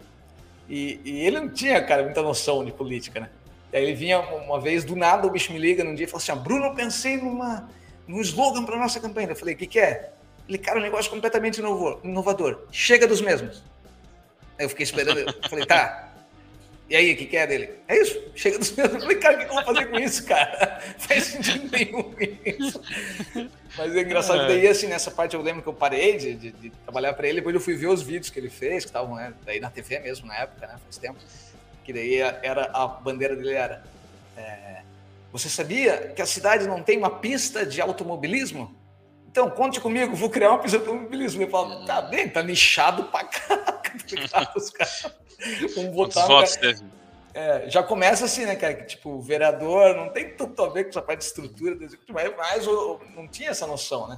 E, 0.68 1.00
e, 1.06 1.26
ele 1.26 1.40
não 1.40 1.50
tinha, 1.50 1.82
cara, 1.82 2.04
muita 2.04 2.22
noção 2.22 2.66
de 2.66 2.72
política, 2.72 3.20
né? 3.20 3.30
E 3.72 3.78
aí 3.78 3.84
ele 3.84 3.94
vinha 3.94 4.20
uma 4.20 4.60
vez, 4.60 4.84
do 4.84 4.96
nada, 4.96 5.26
o 5.26 5.30
bicho 5.30 5.54
me 5.54 5.60
liga 5.60 5.84
num 5.84 5.96
dia 5.96 6.06
e 6.06 6.08
fala 6.08 6.22
assim: 6.22 6.32
ah, 6.32 6.36
Bruno, 6.36 6.66
eu 6.66 6.74
pensei 6.74 7.18
numa, 7.18 7.70
num 8.08 8.20
slogan 8.20 8.66
para 8.66 8.78
nossa 8.78 9.00
campanha. 9.00 9.30
Eu 9.30 9.36
falei: 9.36 9.56
o 9.56 9.58
que, 9.58 9.68
que 9.68 9.80
é? 9.80 10.12
Ele, 10.50 10.58
cara, 10.58 10.80
um 10.80 10.82
negócio 10.82 11.10
completamente 11.10 11.62
novo, 11.62 12.00
inovador. 12.04 12.66
Chega 12.72 13.08
dos 13.08 13.22
mesmos. 13.22 13.64
Aí 14.58 14.66
eu 14.66 14.70
fiquei 14.70 14.84
esperando. 14.84 15.20
Eu 15.20 15.50
falei: 15.50 15.66
tá. 15.66 16.12
E 16.88 16.96
aí, 16.96 17.14
o 17.14 17.18
que, 17.18 17.26
que 17.26 17.36
é 17.36 17.48
dele? 17.48 17.72
É 17.88 18.00
isso, 18.00 18.22
chega 18.36 18.60
dos 18.60 18.72
mesmos. 18.72 18.96
Eu 18.96 19.02
falei: 19.02 19.18
cara, 19.18 19.36
o 19.36 19.40
que, 19.40 19.46
que 19.46 19.52
eu 19.52 19.56
vou 19.56 19.66
fazer 19.66 19.86
com 19.86 20.00
isso, 20.00 20.26
cara? 20.26 20.80
Faz 21.00 21.24
sentido 21.24 21.70
nenhum 21.72 22.14
isso. 22.46 22.82
Mas 23.78 23.96
é 23.96 24.02
engraçado 24.02 24.42
que 24.42 24.48
daí, 24.48 24.68
assim, 24.68 24.88
nessa 24.88 25.10
parte 25.10 25.36
eu 25.36 25.42
lembro 25.42 25.64
que 25.64 25.68
eu 25.68 25.74
parei 25.74 26.18
de, 26.18 26.36
de, 26.36 26.52
de 26.52 26.70
trabalhar 26.70 27.14
para 27.14 27.28
ele, 27.28 27.38
depois 27.38 27.56
eu 27.56 27.62
fui 27.62 27.76
ver 27.76 27.88
os 27.88 28.02
vídeos 28.02 28.30
que 28.30 28.40
ele 28.40 28.50
fez, 28.50 28.84
que 28.84 28.90
estavam 28.90 29.16
né, 29.16 29.34
daí 29.44 29.60
na 29.60 29.70
TV 29.70 30.00
mesmo, 30.00 30.28
na 30.28 30.36
época, 30.36 30.68
né, 30.68 30.76
faz 30.84 30.98
tempo, 30.98 31.20
que 31.84 31.92
daí 31.92 32.16
era, 32.16 32.70
a 32.72 32.88
bandeira 32.88 33.36
dele 33.36 33.54
era 33.54 33.84
é, 34.38 34.82
você 35.32 35.50
sabia 35.50 36.14
que 36.16 36.22
a 36.22 36.26
cidade 36.26 36.66
não 36.66 36.82
tem 36.82 36.98
uma 36.98 37.10
pista 37.10 37.66
de 37.66 37.82
automobilismo? 37.82 38.74
Então, 39.30 39.50
conte 39.50 39.82
comigo, 39.82 40.16
vou 40.16 40.30
criar 40.30 40.52
uma 40.52 40.60
pista 40.60 40.80
de 40.80 40.88
automobilismo. 40.88 41.42
Ele 41.42 41.52
fala, 41.52 41.86
tá 41.86 42.02
bem, 42.02 42.30
tá 42.30 42.42
nichado 42.42 43.04
pra 43.06 43.26
caraca. 44.04 44.58
Os 44.58 44.70
caras 44.70 45.14
vão 45.76 45.92
botar... 45.92 46.22
Quantos 46.22 46.28
votos 46.28 46.56
teve? 46.58 46.84
É, 47.34 47.70
já 47.70 47.84
começa 47.84 48.24
assim, 48.24 48.46
né, 48.46 48.56
cara? 48.56 48.74
Que, 48.76 48.86
tipo, 48.86 49.10
o 49.10 49.22
vereador 49.22 49.94
não 49.94 50.10
tem 50.10 50.34
tanto 50.36 50.64
a 50.64 50.70
ver 50.70 50.86
com 50.86 50.92
essa 50.92 51.02
parte 51.02 51.20
de 51.20 51.26
estrutura, 51.26 51.78
mas, 52.08 52.32
mas 52.38 52.66
não 53.14 53.28
tinha 53.28 53.50
essa 53.50 53.68
noção, 53.68 54.08
né? 54.08 54.18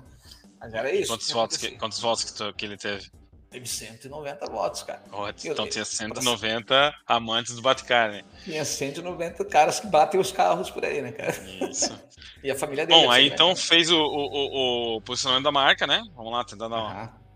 Mas 0.60 0.72
era 0.72 0.92
isso. 0.92 1.12
Quantos 1.12 1.32
votos, 1.32 1.58
que, 1.58 1.72
quantos 1.72 2.00
votos 2.00 2.24
que, 2.24 2.34
tu, 2.34 2.54
que 2.54 2.66
ele 2.66 2.78
teve? 2.78 3.10
Teve 3.50 3.66
190 3.66 4.46
votos, 4.52 4.84
cara. 4.84 5.02
Oh, 5.12 5.28
então 5.28 5.66
eu, 5.66 5.70
tinha 5.70 5.86
190 5.86 6.66
pra... 6.66 6.94
amantes 7.08 7.56
do 7.56 7.62
Batcar, 7.62 8.24
Tinha 8.44 8.64
190 8.64 9.46
caras 9.46 9.80
que 9.80 9.88
batem 9.88 10.20
os 10.20 10.32
carros 10.32 10.70
por 10.70 10.86
aí, 10.86 11.02
né, 11.02 11.12
cara? 11.12 11.32
Isso. 11.68 11.98
e 12.44 12.52
a 12.52 12.56
família 12.56 12.86
dele. 12.86 13.00
Bom, 13.00 13.10
aí 13.10 13.28
então 13.28 13.56
fez 13.56 13.90
o, 13.90 13.98
o, 13.98 14.98
o, 14.98 15.02
posicionamento 15.02 15.46
da 15.46 15.52
marca, 15.52 15.88
né? 15.88 16.04
Vamos 16.16 16.32
lá, 16.32 16.44
tentar 16.44 16.68
dar 16.68 16.78
uma... 16.78 17.27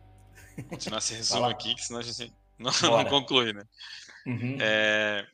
continuar 0.70 1.00
esse 1.00 1.14
resumo 1.14 1.46
aqui, 1.46 1.76
que 1.76 1.84
senão 1.84 2.00
a 2.00 2.04
gente 2.04 2.34
não, 2.58 2.72
não 2.72 3.06
conclui, 3.06 3.54
né? 3.54 3.64
Uhum. 4.26 4.58
É, 4.60 5.26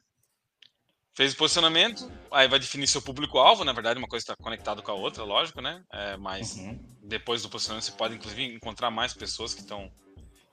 fez 1.15 1.33
o 1.33 1.37
posicionamento, 1.37 2.09
aí 2.31 2.47
vai 2.47 2.59
definir 2.59 2.87
seu 2.87 3.01
público-alvo, 3.01 3.63
na 3.63 3.73
verdade, 3.73 3.97
uma 3.97 4.07
coisa 4.07 4.23
está 4.23 4.35
conectada 4.35 4.81
com 4.81 4.91
a 4.91 4.95
outra, 4.95 5.23
lógico, 5.23 5.61
né? 5.61 5.83
É, 5.91 6.15
mas 6.17 6.55
uhum. 6.55 6.79
depois 7.03 7.41
do 7.41 7.49
posicionamento 7.49 7.85
você 7.85 7.91
pode, 7.91 8.15
inclusive, 8.15 8.45
encontrar 8.53 8.91
mais 8.91 9.13
pessoas 9.13 9.53
que 9.53 9.61
estão 9.61 9.91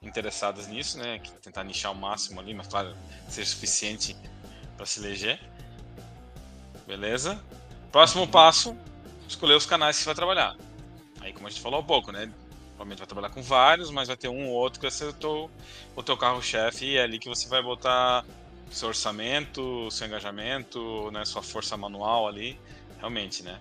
interessadas 0.01 0.67
nisso, 0.67 0.99
né? 0.99 1.19
Que 1.19 1.31
tentar 1.33 1.65
nichar 1.65 1.93
o 1.93 1.95
máximo 1.95 2.41
ali, 2.41 2.55
mas 2.55 2.67
claro, 2.67 2.97
ser 3.29 3.45
suficiente 3.45 4.17
para 4.77 4.87
se 4.87 5.01
eleger. 5.01 5.41
Beleza? 6.87 7.43
Próximo 7.93 8.27
passo, 8.27 8.77
escolher 9.29 9.55
os 9.55 9.67
canais 9.67 9.97
que 9.97 10.03
você 10.03 10.07
vai 10.07 10.15
trabalhar. 10.15 10.57
Aí, 11.21 11.33
como 11.33 11.47
a 11.47 11.51
gente 11.51 11.63
falou 11.63 11.81
há 11.81 11.83
pouco, 11.83 12.13
né? 12.13 12.33
Provavelmente 12.77 12.99
vai 12.99 13.07
trabalhar 13.07 13.31
com 13.31 13.43
vários, 13.43 13.91
mas 13.91 14.09
vai 14.09 14.17
ter 14.17 14.29
um 14.29 14.49
ou 14.49 14.55
outro 14.55 14.81
que 14.81 14.85
vai 14.85 14.91
ser 14.91 15.07
o 15.07 15.13
teu, 15.13 15.51
o 15.95 16.03
teu 16.03 16.17
carro-chefe 16.17 16.85
e 16.85 16.97
é 16.97 17.03
ali 17.03 17.19
que 17.19 17.29
você 17.29 17.49
vai 17.49 17.63
botar 17.63 18.25
seu 18.71 18.89
orçamento, 18.89 19.89
seu 19.91 20.07
engajamento, 20.07 21.11
né, 21.13 21.25
sua 21.25 21.43
força 21.43 21.77
manual 21.77 22.27
ali, 22.27 22.59
realmente, 22.99 23.43
né? 23.43 23.61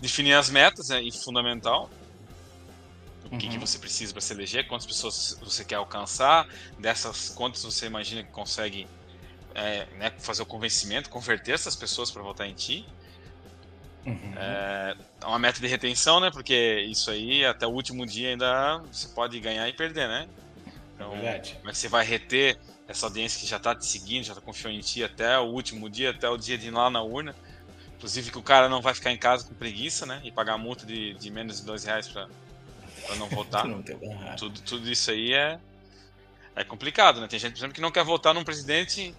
Definir 0.00 0.34
as 0.34 0.50
metas 0.50 0.90
é 0.90 1.00
fundamental. 1.12 1.88
O 3.24 3.38
que, 3.38 3.46
uhum. 3.46 3.52
que 3.52 3.58
você 3.58 3.78
precisa 3.78 4.12
para 4.12 4.20
se 4.20 4.32
eleger, 4.32 4.66
quantas 4.66 4.86
pessoas 4.86 5.38
você 5.40 5.64
quer 5.64 5.76
alcançar, 5.76 6.46
dessas 6.78 7.30
quantas 7.30 7.62
você 7.62 7.86
imagina 7.86 8.22
que 8.22 8.30
consegue 8.30 8.86
é, 9.54 9.86
né, 9.96 10.10
fazer 10.18 10.42
o 10.42 10.46
convencimento, 10.46 11.08
converter 11.08 11.52
essas 11.52 11.76
pessoas 11.76 12.10
para 12.10 12.22
votar 12.22 12.46
em 12.46 12.54
ti. 12.54 12.84
Uhum. 14.06 14.34
É, 14.36 14.96
é 15.22 15.26
uma 15.26 15.38
meta 15.38 15.60
de 15.60 15.66
retenção, 15.66 16.20
né? 16.20 16.30
Porque 16.30 16.86
isso 16.88 17.10
aí, 17.10 17.44
até 17.44 17.66
o 17.66 17.70
último 17.70 18.06
dia 18.06 18.30
ainda 18.30 18.78
você 18.90 19.08
pode 19.08 19.38
ganhar 19.40 19.68
e 19.68 19.72
perder, 19.72 20.08
né? 20.08 20.28
Então, 20.94 21.10
Verdade. 21.12 21.54
como 21.54 21.70
é 21.70 21.72
que 21.72 21.78
você 21.78 21.88
vai 21.88 22.04
reter 22.04 22.58
essa 22.86 23.06
audiência 23.06 23.40
que 23.40 23.46
já 23.46 23.56
está 23.56 23.74
te 23.74 23.86
seguindo, 23.86 24.24
já 24.24 24.32
está 24.32 24.44
confiando 24.44 24.76
em 24.76 24.80
ti 24.80 25.02
até 25.02 25.38
o 25.38 25.44
último 25.44 25.88
dia, 25.88 26.10
até 26.10 26.28
o 26.28 26.36
dia 26.36 26.58
de 26.58 26.68
ir 26.68 26.70
lá 26.70 26.90
na 26.90 27.02
urna. 27.02 27.34
Inclusive 27.96 28.30
que 28.30 28.38
o 28.38 28.42
cara 28.42 28.68
não 28.68 28.82
vai 28.82 28.92
ficar 28.92 29.10
em 29.10 29.16
casa 29.16 29.46
com 29.46 29.54
preguiça, 29.54 30.04
né? 30.04 30.20
E 30.22 30.30
pagar 30.30 30.58
multa 30.58 30.84
de, 30.84 31.14
de 31.14 31.30
menos 31.30 31.60
de 31.60 31.66
dois 31.66 31.84
reais 31.84 32.06
para 32.06 32.28
não 33.16 33.28
votar. 33.28 33.64
não 33.66 33.82
tudo, 34.36 34.60
tudo 34.60 34.90
isso 34.90 35.10
aí 35.10 35.32
é, 35.32 35.58
é 36.54 36.64
complicado, 36.64 37.20
né? 37.20 37.26
Tem 37.26 37.38
gente, 37.38 37.52
por 37.52 37.58
exemplo, 37.58 37.74
que 37.74 37.80
não 37.80 37.90
quer 37.90 38.04
votar 38.04 38.34
num 38.34 38.44
presidente 38.44 39.14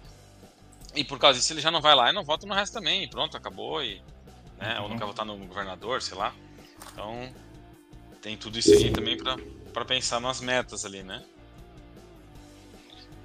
e 0.94 1.04
por 1.04 1.18
causa 1.18 1.38
disso 1.38 1.52
ele 1.52 1.60
já 1.60 1.70
não 1.70 1.80
vai 1.80 1.94
lá 1.94 2.10
e 2.10 2.12
não 2.12 2.24
vota 2.24 2.46
no 2.46 2.54
resto 2.54 2.74
também. 2.74 3.02
E 3.02 3.08
pronto, 3.08 3.36
acabou. 3.36 3.82
E, 3.82 4.00
né? 4.58 4.76
Uhum. 4.76 4.82
Ou 4.84 4.88
não 4.90 4.98
quer 4.98 5.04
votar 5.04 5.26
no 5.26 5.36
governador, 5.36 6.02
sei 6.02 6.16
lá. 6.16 6.34
Então 6.92 7.32
tem 8.20 8.36
tudo 8.36 8.58
isso 8.58 8.72
aí 8.72 8.90
também 8.90 9.16
para 9.16 9.84
pensar 9.84 10.20
nas 10.20 10.40
metas 10.40 10.84
ali, 10.84 11.02
né? 11.02 11.24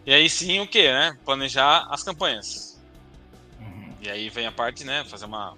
E 0.05 0.13
aí 0.13 0.29
sim 0.29 0.59
o 0.59 0.67
que, 0.67 0.91
né? 0.91 1.17
Planejar 1.23 1.87
as 1.89 2.03
campanhas. 2.03 2.81
Uhum. 3.59 3.93
E 4.01 4.09
aí 4.09 4.29
vem 4.29 4.47
a 4.47 4.51
parte, 4.51 4.83
né? 4.83 5.03
Fazer 5.05 5.25
uma 5.25 5.55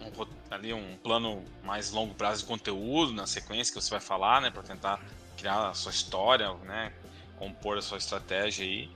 um, 0.00 0.26
ali 0.50 0.72
um 0.72 0.96
plano 1.02 1.44
mais 1.62 1.90
longo 1.90 2.14
prazo 2.14 2.42
de 2.42 2.46
conteúdo 2.48 3.12
na 3.12 3.26
sequência 3.26 3.72
que 3.72 3.80
você 3.80 3.90
vai 3.90 4.00
falar, 4.00 4.40
né? 4.40 4.50
Para 4.50 4.62
tentar 4.62 5.00
criar 5.36 5.68
a 5.68 5.74
sua 5.74 5.90
história, 5.90 6.52
né? 6.64 6.92
Compor 7.38 7.78
a 7.78 7.82
sua 7.82 7.98
estratégia 7.98 8.64
aí. 8.64 8.90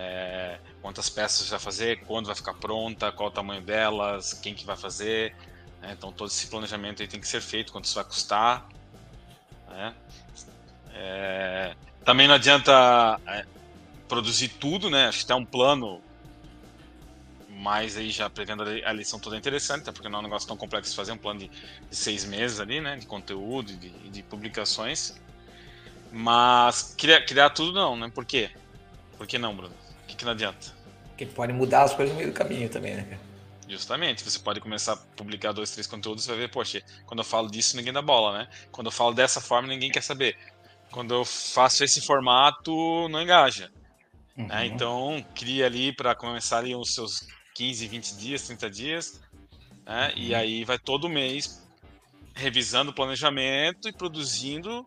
É, 0.00 0.60
quantas 0.80 1.10
peças 1.10 1.48
vai 1.48 1.58
fazer, 1.58 2.04
quando 2.04 2.26
vai 2.26 2.34
ficar 2.36 2.54
pronta, 2.54 3.10
qual 3.10 3.30
o 3.30 3.32
tamanho 3.32 3.60
delas, 3.60 4.32
quem 4.32 4.54
que 4.54 4.64
vai 4.64 4.76
fazer. 4.76 5.34
Né? 5.80 5.92
Então 5.98 6.12
todo 6.12 6.28
esse 6.28 6.46
planejamento 6.46 7.02
aí 7.02 7.08
tem 7.08 7.20
que 7.20 7.26
ser 7.26 7.40
feito, 7.40 7.72
quanto 7.72 7.86
isso 7.86 7.96
vai 7.96 8.04
custar. 8.04 8.68
Né? 9.66 9.92
É, 10.94 11.74
também 12.04 12.28
não 12.28 12.36
adianta 12.36 13.20
é, 13.26 13.44
produzir 14.08 14.50
tudo, 14.50 14.88
né? 14.88 15.08
Acho 15.08 15.18
que 15.18 15.26
tem 15.26 15.34
um 15.34 15.44
plano 15.44 16.00
mais 17.50 17.96
aí 17.96 18.10
já 18.10 18.30
prevendo 18.30 18.62
a 18.62 18.92
lição 18.92 19.18
toda 19.18 19.36
interessante, 19.36 19.82
até 19.82 19.90
porque 19.90 20.08
não 20.08 20.18
é 20.18 20.20
um 20.20 20.24
negócio 20.24 20.46
tão 20.46 20.56
complexo 20.56 20.94
fazer 20.94 21.10
um 21.10 21.18
plano 21.18 21.40
de, 21.40 21.48
de 21.48 21.96
seis 21.96 22.24
meses 22.24 22.60
ali, 22.60 22.80
né? 22.80 22.96
De 22.96 23.06
conteúdo 23.06 23.72
e 23.72 23.76
de, 23.76 23.90
de, 24.10 24.22
publicações. 24.22 25.20
Mas 26.12 26.94
criar, 26.96 27.22
criar 27.26 27.50
tudo 27.50 27.72
não, 27.72 27.96
né? 27.96 28.08
Por 28.14 28.24
quê? 28.24 28.50
Por 29.16 29.26
que 29.26 29.38
não, 29.38 29.56
Bruno? 29.56 29.87
Que, 30.18 30.24
não 30.24 30.32
adianta? 30.32 30.74
Porque 31.08 31.24
pode 31.24 31.52
mudar 31.52 31.84
as 31.84 31.94
coisas 31.94 32.12
no 32.12 32.18
meio 32.18 32.32
do 32.32 32.36
caminho 32.36 32.68
também, 32.68 32.96
né? 32.96 33.18
Justamente, 33.68 34.24
você 34.24 34.38
pode 34.38 34.60
começar 34.60 34.94
a 34.94 34.96
publicar 34.96 35.52
dois, 35.52 35.70
três 35.70 35.86
conteúdos 35.86 36.24
e 36.24 36.28
vai 36.28 36.38
ver, 36.38 36.50
poxa, 36.50 36.82
quando 37.06 37.20
eu 37.20 37.24
falo 37.24 37.50
disso 37.50 37.76
ninguém 37.76 37.92
dá 37.92 38.02
bola, 38.02 38.38
né? 38.38 38.48
Quando 38.72 38.86
eu 38.86 38.90
falo 38.90 39.14
dessa 39.14 39.40
forma 39.40 39.68
ninguém 39.68 39.90
quer 39.90 40.02
saber. 40.02 40.36
Quando 40.90 41.14
eu 41.14 41.24
faço 41.24 41.84
esse 41.84 42.00
formato, 42.00 43.08
não 43.08 43.22
engaja. 43.22 43.70
Né? 44.36 44.44
Uhum. 44.44 44.46
Né? 44.46 44.66
Então, 44.66 45.26
cria 45.34 45.66
ali 45.66 45.92
para 45.92 46.14
começar 46.14 46.58
ali 46.58 46.74
os 46.74 46.94
seus 46.94 47.26
15, 47.54 47.86
20 47.86 48.16
dias, 48.16 48.42
30 48.42 48.70
dias, 48.70 49.20
né? 49.84 50.08
Uhum. 50.08 50.22
e 50.22 50.34
aí 50.34 50.64
vai 50.64 50.78
todo 50.78 51.08
mês 51.08 51.66
revisando 52.34 52.90
o 52.90 52.94
planejamento 52.94 53.88
e 53.88 53.92
produzindo 53.92 54.86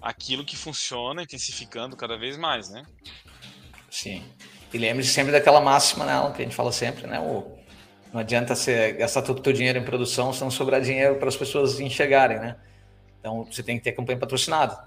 aquilo 0.00 0.44
que 0.44 0.56
funciona, 0.56 1.22
intensificando 1.22 1.96
cada 1.96 2.16
vez 2.16 2.36
mais, 2.36 2.70
né? 2.70 2.84
Sim. 3.90 4.24
E 4.72 4.78
lembre-se 4.78 5.10
sempre 5.10 5.32
daquela 5.32 5.60
máxima, 5.60 6.04
né, 6.04 6.32
que 6.34 6.42
a 6.42 6.44
gente 6.44 6.54
fala 6.54 6.70
sempre, 6.72 7.06
né? 7.06 7.18
O, 7.20 7.58
não 8.12 8.20
adianta 8.20 8.54
você 8.54 8.92
gastar 8.92 9.22
todo 9.22 9.38
o 9.38 9.42
teu 9.42 9.52
dinheiro 9.52 9.78
em 9.78 9.84
produção 9.84 10.32
se 10.32 10.40
não 10.40 10.50
sobrar 10.50 10.80
dinheiro 10.80 11.16
para 11.16 11.28
as 11.28 11.36
pessoas 11.36 11.80
enxergarem, 11.80 12.38
né? 12.38 12.56
Então 13.20 13.44
você 13.44 13.62
tem 13.62 13.78
que 13.78 13.84
ter 13.84 13.92
campanha 13.92 14.18
patrocinada. 14.18 14.78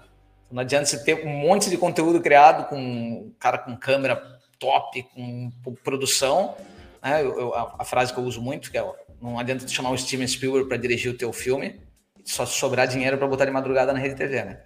Não 0.50 0.60
adianta 0.60 0.86
você 0.86 1.02
ter 1.02 1.26
um 1.26 1.30
monte 1.30 1.70
de 1.70 1.76
conteúdo 1.76 2.20
criado 2.20 2.68
com 2.68 3.32
cara 3.38 3.58
com 3.58 3.76
câmera 3.76 4.40
top, 4.58 5.02
com 5.14 5.50
produção. 5.82 6.56
Né? 7.02 7.22
Eu, 7.22 7.40
eu, 7.40 7.54
a, 7.54 7.76
a, 7.78 7.84
frase 7.84 8.12
que 8.12 8.18
eu 8.18 8.24
uso 8.24 8.40
muito 8.40 8.70
que 8.70 8.78
é 8.78 8.84
não 9.20 9.38
adianta 9.38 9.66
chamar 9.68 9.90
o 9.90 9.98
Steven 9.98 10.26
Spielberg 10.26 10.68
para 10.68 10.76
dirigir 10.76 11.12
o 11.12 11.16
teu 11.16 11.32
filme, 11.32 11.80
só 12.24 12.44
sobrar 12.44 12.88
dinheiro 12.88 13.16
para 13.16 13.26
botar 13.26 13.44
de 13.44 13.52
madrugada 13.52 13.92
na 13.92 13.98
rede 13.98 14.16
TV, 14.16 14.44
né? 14.44 14.60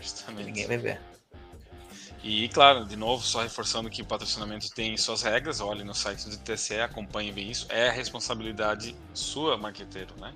Justamente. 0.00 0.46
Ninguém 0.46 0.66
vai 0.66 0.78
ver. 0.78 1.00
E 2.22 2.48
claro, 2.48 2.84
de 2.84 2.96
novo, 2.96 3.24
só 3.24 3.42
reforçando 3.42 3.88
que 3.88 4.02
o 4.02 4.04
patrocinamento 4.04 4.70
tem 4.72 4.96
suas 4.96 5.22
regras, 5.22 5.60
olhe 5.60 5.84
no 5.84 5.94
site 5.94 6.28
do 6.28 6.36
TCE, 6.36 6.80
acompanhe 6.80 7.30
bem 7.30 7.50
isso. 7.50 7.66
É 7.68 7.90
responsabilidade 7.90 8.94
sua, 9.14 9.56
marqueteiro, 9.56 10.14
né? 10.18 10.34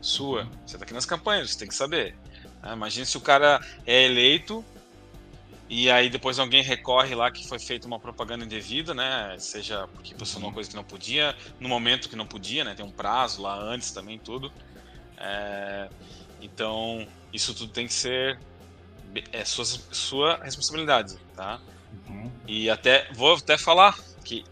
Sua. 0.00 0.44
Você 0.64 0.76
está 0.76 0.84
aqui 0.84 0.94
nas 0.94 1.06
campanhas, 1.06 1.50
você 1.50 1.58
tem 1.58 1.68
que 1.68 1.74
saber. 1.74 2.16
Ah, 2.62 2.72
imagina 2.72 3.04
se 3.04 3.16
o 3.16 3.20
cara 3.20 3.60
é 3.84 4.04
eleito 4.04 4.64
e 5.68 5.90
aí 5.90 6.08
depois 6.08 6.38
alguém 6.38 6.62
recorre 6.62 7.14
lá 7.14 7.30
que 7.30 7.46
foi 7.46 7.58
feita 7.58 7.86
uma 7.86 7.98
propaganda 7.98 8.44
indevida, 8.44 8.94
né? 8.94 9.36
Seja 9.38 9.86
porque 9.88 10.14
postou 10.14 10.40
uma 10.40 10.48
uhum. 10.48 10.54
coisa 10.54 10.70
que 10.70 10.76
não 10.76 10.84
podia, 10.84 11.36
no 11.60 11.68
momento 11.68 12.08
que 12.08 12.16
não 12.16 12.26
podia, 12.26 12.64
né? 12.64 12.74
Tem 12.74 12.84
um 12.84 12.90
prazo 12.90 13.42
lá 13.42 13.58
antes 13.58 13.90
também, 13.90 14.18
tudo. 14.18 14.50
É... 15.18 15.88
Então, 16.40 17.06
isso 17.32 17.52
tudo 17.54 17.72
tem 17.72 17.86
que 17.86 17.92
ser 17.92 18.38
é 19.32 19.44
sua, 19.44 19.64
sua 19.64 20.36
responsabilidade, 20.42 21.16
tá? 21.34 21.60
Uhum. 22.08 22.30
E 22.46 22.68
até 22.70 23.10
vou 23.12 23.36
até 23.36 23.56
falar 23.56 23.98
que 24.24 24.44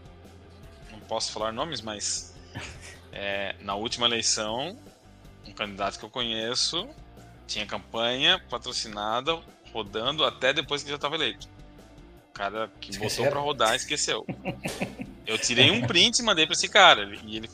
não 0.91 0.99
posso 1.01 1.31
falar 1.31 1.51
nomes, 1.51 1.81
mas 1.81 2.35
é, 3.11 3.55
na 3.61 3.75
última 3.75 4.05
eleição 4.05 4.77
um 5.45 5.51
candidato 5.53 5.97
que 5.97 6.05
eu 6.05 6.09
conheço 6.09 6.87
tinha 7.47 7.65
campanha 7.65 8.41
patrocinada 8.49 9.39
rodando 9.71 10.25
até 10.25 10.53
depois 10.53 10.83
que 10.83 10.89
já 10.89 10.95
estava 10.95 11.15
eleito. 11.15 11.47
O 12.29 12.33
cara 12.33 12.69
que 12.79 12.91
Esqueceram? 12.91 13.25
botou 13.25 13.31
para 13.31 13.41
rodar 13.41 13.75
esqueceu. 13.75 14.25
Eu 15.25 15.37
tirei 15.37 15.71
um 15.71 15.85
print 15.85 16.19
e 16.19 16.23
mandei 16.23 16.45
para 16.45 16.53
esse 16.53 16.69
cara 16.69 17.03
e 17.23 17.37
ele 17.37 17.49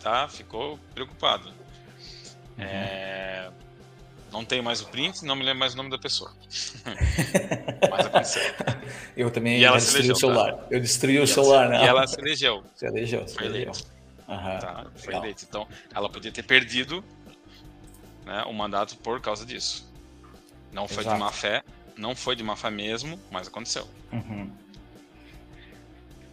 tá 0.00 0.28
ficou 0.28 0.78
preocupado. 0.94 1.48
Uhum. 1.48 2.64
É, 2.64 3.50
não 4.32 4.44
tenho 4.44 4.62
mais 4.62 4.80
o 4.80 4.86
print, 4.86 5.24
não 5.24 5.34
me 5.34 5.44
lembro 5.44 5.60
mais 5.60 5.74
o 5.74 5.76
nome 5.76 5.90
da 5.90 5.98
pessoa. 5.98 6.32
Mas 7.90 8.06
aconteceu. 8.06 8.42
Eu 9.16 9.30
também 9.30 9.58
e 9.58 9.64
ela 9.64 9.76
destruí 9.76 10.00
elegeu, 10.00 10.14
o 10.14 10.18
celular. 10.18 10.52
Tá? 10.54 10.66
Eu 10.70 10.80
destruí 10.80 11.18
o 11.18 11.26
celular, 11.26 11.68
né? 11.68 11.84
E 11.84 11.86
ela 11.86 12.06
se 12.06 12.20
elegeu. 12.20 12.62
Se 12.74 12.86
elegeu, 12.86 13.26
se 13.26 13.34
foi 13.34 13.46
elegeu. 13.46 13.72
Uhum. 14.30 14.58
Tá, 14.60 14.86
foi 14.94 15.14
eleito. 15.14 15.44
Então, 15.48 15.66
ela 15.92 16.08
podia 16.08 16.30
ter 16.30 16.44
perdido 16.44 17.04
né, 18.24 18.44
o 18.44 18.52
mandato 18.52 18.96
por 18.98 19.20
causa 19.20 19.44
disso. 19.44 19.92
Não 20.72 20.86
foi 20.86 21.02
Exato. 21.02 21.16
de 21.16 21.20
má 21.20 21.32
fé, 21.32 21.64
não 21.96 22.14
foi 22.14 22.36
de 22.36 22.44
má 22.44 22.54
fé 22.54 22.70
mesmo, 22.70 23.18
mas 23.30 23.48
aconteceu. 23.48 23.88
Uhum. 24.12 24.50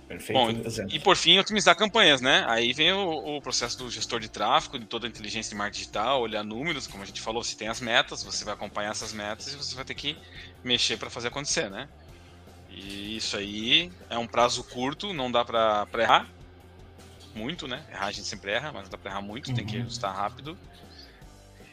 Perfeito. 0.08 0.40
Bom, 0.40 0.86
e 0.90 1.00
por 1.00 1.18
fim, 1.18 1.38
otimizar 1.38 1.76
campanhas, 1.76 2.22
né? 2.22 2.46
Aí 2.48 2.72
vem 2.72 2.94
o, 2.94 3.38
o, 3.38 3.42
processo 3.42 3.78
do 3.78 3.92
gestor 3.92 4.22
de 4.22 4.30
tráfego, 4.30 4.80
de 4.80 4.86
toda 4.86 5.06
a 5.06 5.10
inteligência 5.10 5.50
de 5.50 5.56
marketing 5.56 5.80
digital, 5.82 6.22
olhar 6.22 6.44
números, 6.44 6.88
como 6.88 7.04
a 7.04 7.06
gente 7.06 7.22
falou, 7.22 7.44
se 7.44 7.58
tem 7.58 7.68
as 7.68 7.82
metas, 7.82 8.24
você 8.24 8.46
vai 8.46 8.54
acompanhar 8.54 8.92
essas 8.92 9.12
metas 9.12 9.54
e 9.54 9.58
você 9.58 9.76
vai 9.76 9.84
ter 9.84 9.96
que 9.96 10.18
mexer 10.64 10.98
para 10.98 11.10
fazer 11.10 11.28
acontecer, 11.28 11.70
né? 11.70 11.90
E 12.70 13.18
isso 13.18 13.36
aí 13.36 13.92
é 14.10 14.18
um 14.18 14.28
prazo 14.28 14.64
curto, 14.64 15.14
não 15.14 15.30
dá 15.30 15.44
para 15.44 15.86
errar 15.98 16.28
muito, 17.36 17.68
né? 17.68 17.84
Errar 17.92 18.08
a 18.08 18.12
gente 18.12 18.28
sempre 18.28 18.52
erra, 18.52 18.72
mas 18.72 18.84
não 18.84 18.90
dá 18.90 18.98
para 18.98 19.12
errar 19.12 19.22
muito, 19.22 19.50
uhum. 19.50 19.56
tem 19.56 19.66
que 19.66 19.78
uhum. 19.78 19.84
ajustar 19.84 20.16
rápido. 20.16 20.58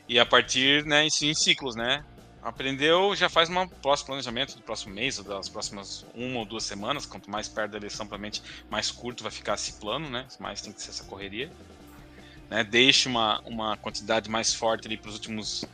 E 0.09 0.19
a 0.19 0.27
partir, 0.27 0.85
né, 0.85 1.05
em 1.05 1.11
ciclos, 1.11 1.75
né? 1.75 2.05
Aprendeu, 2.45 3.17
já 3.17 3.31
faz 3.31 3.49
um 3.49 3.67
próximo 3.67 4.09
planejamento 4.09 4.55
do 4.55 4.63
próximo 4.63 4.95
mês 4.95 5.19
ou 5.19 5.25
das 5.25 5.49
próximas 5.49 6.05
uma 6.15 6.41
ou 6.41 6.45
duas 6.45 6.65
semanas. 6.65 7.07
Quanto 7.07 7.31
mais 7.31 7.49
perto 7.49 7.71
da 7.71 7.79
eleição, 7.79 8.07
provavelmente 8.07 8.43
mais 8.69 8.91
curto 8.91 9.23
vai 9.23 9.33
ficar 9.33 9.55
esse 9.55 9.73
plano, 9.73 10.11
né? 10.11 10.27
Mais 10.39 10.61
tem 10.61 10.71
que 10.71 10.83
ser 10.83 10.91
essa 10.91 11.05
correria. 11.05 11.51
Né? 12.51 12.63
Deixe 12.63 13.09
uma, 13.09 13.41
uma 13.47 13.79
quantidade 13.79 14.29
mais 14.29 14.53
forte 14.53 14.87
ali 14.87 14.99
para 14.99 15.09
os 15.09 15.15
últimos 15.15 15.65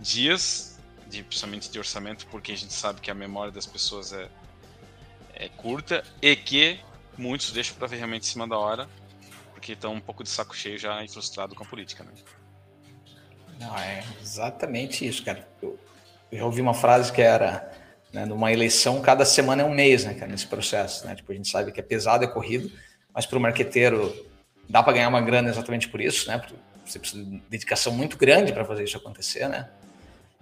dias, 0.00 0.80
de, 1.06 1.22
principalmente 1.22 1.70
de 1.70 1.78
orçamento, 1.78 2.26
porque 2.28 2.52
a 2.52 2.56
gente 2.56 2.72
sabe 2.72 3.02
que 3.02 3.10
a 3.10 3.14
memória 3.14 3.52
das 3.52 3.66
pessoas 3.66 4.10
é, 4.14 4.30
é 5.34 5.50
curta 5.50 6.02
e 6.22 6.34
que 6.34 6.80
muitos 7.18 7.52
deixam 7.52 7.76
para 7.76 7.86
ver 7.86 7.96
realmente 7.96 8.22
em 8.22 8.30
cima 8.30 8.48
da 8.48 8.56
hora, 8.56 8.88
porque 9.52 9.72
estão 9.72 9.92
um 9.92 10.00
pouco 10.00 10.24
de 10.24 10.30
saco 10.30 10.56
cheio 10.56 10.78
já 10.78 11.04
e 11.04 11.08
frustrado 11.08 11.54
com 11.54 11.64
a 11.64 11.66
política, 11.66 12.02
né? 12.02 12.12
Não, 13.60 13.76
é 13.78 14.02
exatamente 14.22 15.06
isso, 15.06 15.22
cara. 15.22 15.46
Já 16.36 16.44
ouvi 16.44 16.60
uma 16.60 16.74
frase 16.74 17.12
que 17.12 17.22
era, 17.22 17.70
né, 18.12 18.24
numa 18.24 18.52
eleição, 18.52 19.00
cada 19.00 19.24
semana 19.24 19.62
é 19.62 19.64
um 19.64 19.74
mês, 19.74 20.04
né, 20.04 20.14
cara, 20.14 20.30
nesse 20.30 20.46
processo, 20.46 21.06
né? 21.06 21.14
Tipo, 21.14 21.32
a 21.32 21.34
gente 21.34 21.48
sabe 21.48 21.72
que 21.72 21.80
é 21.80 21.82
pesado, 21.82 22.24
é 22.24 22.26
corrido, 22.26 22.70
mas 23.12 23.26
para 23.26 23.38
o 23.38 23.40
marqueteiro 23.40 24.14
dá 24.68 24.82
para 24.82 24.94
ganhar 24.94 25.08
uma 25.08 25.20
grana 25.20 25.48
exatamente 25.48 25.88
por 25.88 26.00
isso, 26.00 26.28
né? 26.28 26.40
Você 26.84 26.98
precisa 26.98 27.24
de 27.24 27.42
dedicação 27.48 27.92
muito 27.92 28.16
grande 28.16 28.52
para 28.52 28.64
fazer 28.64 28.84
isso 28.84 28.96
acontecer, 28.96 29.48
né? 29.48 29.68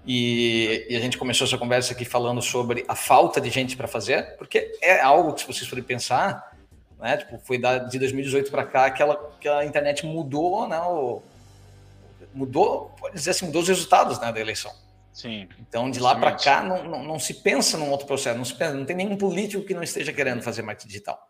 E, 0.04 0.84
e, 0.90 0.96
a 0.96 1.00
gente 1.00 1.16
começou 1.16 1.46
essa 1.46 1.56
conversa 1.56 1.92
aqui 1.92 2.04
falando 2.04 2.42
sobre 2.42 2.84
a 2.88 2.94
falta 2.96 3.40
de 3.40 3.50
gente 3.50 3.76
para 3.76 3.86
fazer, 3.86 4.36
porque 4.36 4.76
é 4.82 5.00
algo 5.00 5.32
que, 5.32 5.42
se 5.42 5.46
vocês 5.46 5.68
forem 5.68 5.84
pensar, 5.84 6.56
né, 6.98 7.18
tipo, 7.18 7.38
foi 7.44 7.56
da, 7.56 7.78
de 7.78 8.00
2018 8.00 8.50
para 8.50 8.64
cá 8.64 8.90
que, 8.90 9.00
ela, 9.00 9.30
que 9.40 9.48
a 9.48 9.64
internet 9.64 10.04
mudou, 10.04 10.66
né, 10.66 10.80
o, 10.80 11.22
mudou, 12.34 12.92
pode 12.98 13.14
dizer 13.14 13.30
assim, 13.30 13.46
mudou 13.46 13.62
os 13.62 13.68
resultados 13.68 14.18
né, 14.18 14.32
da 14.32 14.40
eleição. 14.40 14.72
Sim. 15.12 15.46
Então, 15.60 15.90
de 15.90 16.00
lá 16.00 16.14
para 16.14 16.32
cá, 16.32 16.62
não, 16.62 16.84
não, 16.84 17.04
não, 17.04 17.18
se 17.18 17.34
pensa 17.34 17.76
num 17.76 17.90
outro 17.90 18.06
processo, 18.06 18.36
não, 18.36 18.44
se 18.44 18.54
pensa, 18.54 18.72
não 18.72 18.84
tem 18.84 18.96
nenhum 18.96 19.16
político 19.16 19.64
que 19.64 19.74
não 19.74 19.82
esteja 19.82 20.12
querendo 20.12 20.42
fazer 20.42 20.62
marketing 20.62 20.88
digital. 20.88 21.20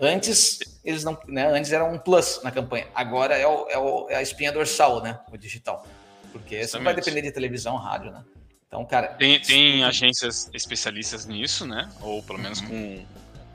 Antes, 0.00 0.60
eles 0.84 1.02
não, 1.02 1.18
né, 1.26 1.48
antes 1.48 1.72
era 1.72 1.84
um 1.84 1.98
plus 1.98 2.40
na 2.44 2.52
campanha, 2.52 2.86
agora 2.94 3.36
é, 3.36 3.46
o, 3.46 3.68
é, 3.68 3.78
o, 3.78 4.06
é 4.08 4.16
a 4.16 4.22
espinha 4.22 4.52
dorsal, 4.52 5.02
né, 5.02 5.18
o 5.32 5.36
digital. 5.36 5.84
Porque 6.30 6.64
você 6.64 6.76
não 6.76 6.84
vai 6.84 6.94
depender 6.94 7.22
de 7.22 7.32
televisão, 7.32 7.76
rádio, 7.76 8.12
né? 8.12 8.22
Então, 8.66 8.84
cara. 8.84 9.08
Tem, 9.08 9.40
tem 9.40 9.82
agências 9.82 10.50
especialistas 10.52 11.26
nisso, 11.26 11.66
né? 11.66 11.90
Ou 12.02 12.22
pelo 12.22 12.38
menos 12.38 12.60
uhum. 12.60 12.68
com, 12.68 13.06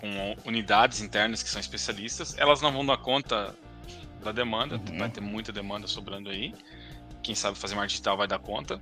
com 0.01 0.49
unidades 0.49 0.99
internas 0.99 1.43
que 1.43 1.49
são 1.49 1.61
especialistas. 1.61 2.35
Elas 2.37 2.61
não 2.61 2.73
vão 2.73 2.83
dar 2.83 2.97
conta 2.97 3.55
da 4.23 4.31
demanda, 4.31 4.75
uhum. 4.75 4.97
vai 4.97 5.09
ter 5.09 5.21
muita 5.21 5.51
demanda 5.51 5.87
sobrando 5.87 6.29
aí. 6.29 6.53
Quem 7.21 7.35
sabe 7.35 7.57
fazer 7.57 7.75
marketing 7.75 7.93
digital 7.93 8.17
vai 8.17 8.27
dar 8.27 8.39
conta 8.39 8.81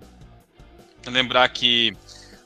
lembrar 1.10 1.48
que 1.50 1.96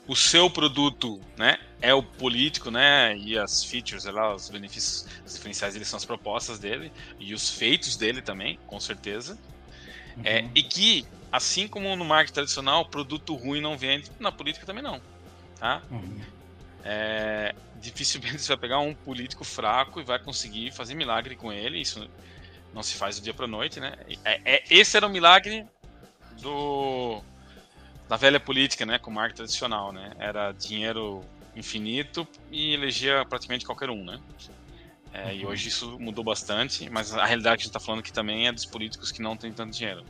o 0.06 0.14
seu 0.14 0.48
produto, 0.48 1.20
né, 1.36 1.58
é 1.80 1.92
o 1.92 2.02
político, 2.02 2.70
né, 2.70 3.16
e 3.16 3.36
as 3.36 3.64
features, 3.64 4.04
lá, 4.04 4.34
os 4.34 4.48
benefícios, 4.48 5.06
os 5.24 5.34
diferenciais, 5.34 5.74
eles 5.74 5.88
são 5.88 5.96
as 5.96 6.04
propostas 6.04 6.58
dele 6.58 6.92
e 7.18 7.34
os 7.34 7.50
feitos 7.50 7.96
dele 7.96 8.22
também, 8.22 8.58
com 8.66 8.78
certeza. 8.78 9.38
Uhum. 10.16 10.22
É, 10.24 10.48
e 10.54 10.62
que, 10.62 11.04
assim 11.30 11.68
como 11.68 11.94
no 11.96 12.04
marketing 12.04 12.34
tradicional, 12.34 12.86
produto 12.86 13.34
ruim 13.34 13.60
não 13.60 13.76
vende, 13.76 14.10
na 14.18 14.32
política 14.32 14.64
também 14.64 14.82
não, 14.82 15.00
tá? 15.58 15.82
Uhum. 15.90 16.20
É, 16.84 17.52
dificilmente 17.74 18.38
você 18.42 18.48
vai 18.48 18.56
pegar 18.56 18.78
um 18.78 18.94
político 18.94 19.44
fraco 19.44 20.00
e 20.00 20.04
vai 20.04 20.18
conseguir 20.18 20.70
fazer 20.70 20.94
milagre 20.94 21.34
com 21.34 21.52
ele. 21.52 21.80
Isso 21.80 22.08
não 22.72 22.82
se 22.82 22.94
faz 22.94 23.18
do 23.18 23.22
dia 23.22 23.34
para 23.34 23.46
noite, 23.46 23.80
né? 23.80 23.94
É, 24.24 24.40
é, 24.44 24.64
esse 24.70 24.96
era 24.96 25.06
o 25.06 25.10
milagre 25.10 25.66
do 26.40 27.22
da 28.08 28.16
velha 28.16 28.38
política, 28.38 28.86
né, 28.86 28.98
com 28.98 29.10
o 29.10 29.14
marketing 29.14 29.36
tradicional, 29.36 29.92
né? 29.92 30.12
Era 30.18 30.52
dinheiro 30.52 31.24
infinito 31.54 32.26
e 32.50 32.74
elegia 32.74 33.24
praticamente 33.24 33.64
qualquer 33.64 33.90
um, 33.90 34.04
né? 34.04 34.20
É, 35.12 35.24
uhum. 35.24 35.32
E 35.32 35.46
hoje 35.46 35.68
isso 35.68 35.98
mudou 35.98 36.22
bastante, 36.22 36.88
mas 36.90 37.14
a 37.14 37.24
realidade 37.24 37.56
que 37.56 37.62
a 37.62 37.64
gente 37.64 37.68
está 37.68 37.80
falando 37.80 38.00
aqui 38.00 38.12
também 38.12 38.46
é 38.46 38.52
dos 38.52 38.66
políticos 38.66 39.10
que 39.10 39.22
não 39.22 39.36
têm 39.36 39.52
tanto 39.52 39.72
dinheiro. 39.72 40.04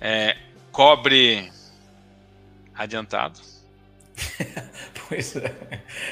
É, 0.00 0.36
cobre 0.72 1.52
adiantado. 2.74 3.38
pois 5.08 5.36
é. 5.36 5.54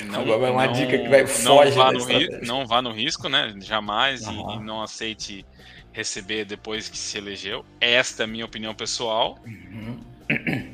Não, 0.04 0.20
Agora 0.20 0.46
é 0.46 0.50
uma 0.50 0.66
não, 0.66 0.72
dica 0.72 0.98
que 0.98 1.08
vai 1.08 1.26
foge 1.26 1.44
não 1.44 1.70
vá, 1.70 1.92
no, 1.92 2.40
não 2.46 2.66
vá 2.66 2.82
no 2.82 2.92
risco, 2.92 3.28
né? 3.28 3.54
Jamais 3.60 4.26
uhum. 4.26 4.52
e, 4.52 4.56
e, 4.56 4.60
não 4.60 4.82
aceite 4.82 5.44
receber 5.92 6.44
depois 6.44 6.88
que 6.88 6.96
se 6.96 7.18
elegeu. 7.18 7.64
Esta 7.80 8.22
é 8.22 8.24
a 8.24 8.26
minha 8.26 8.44
opinião 8.44 8.74
pessoal. 8.74 9.38
Uhum. 9.44 10.00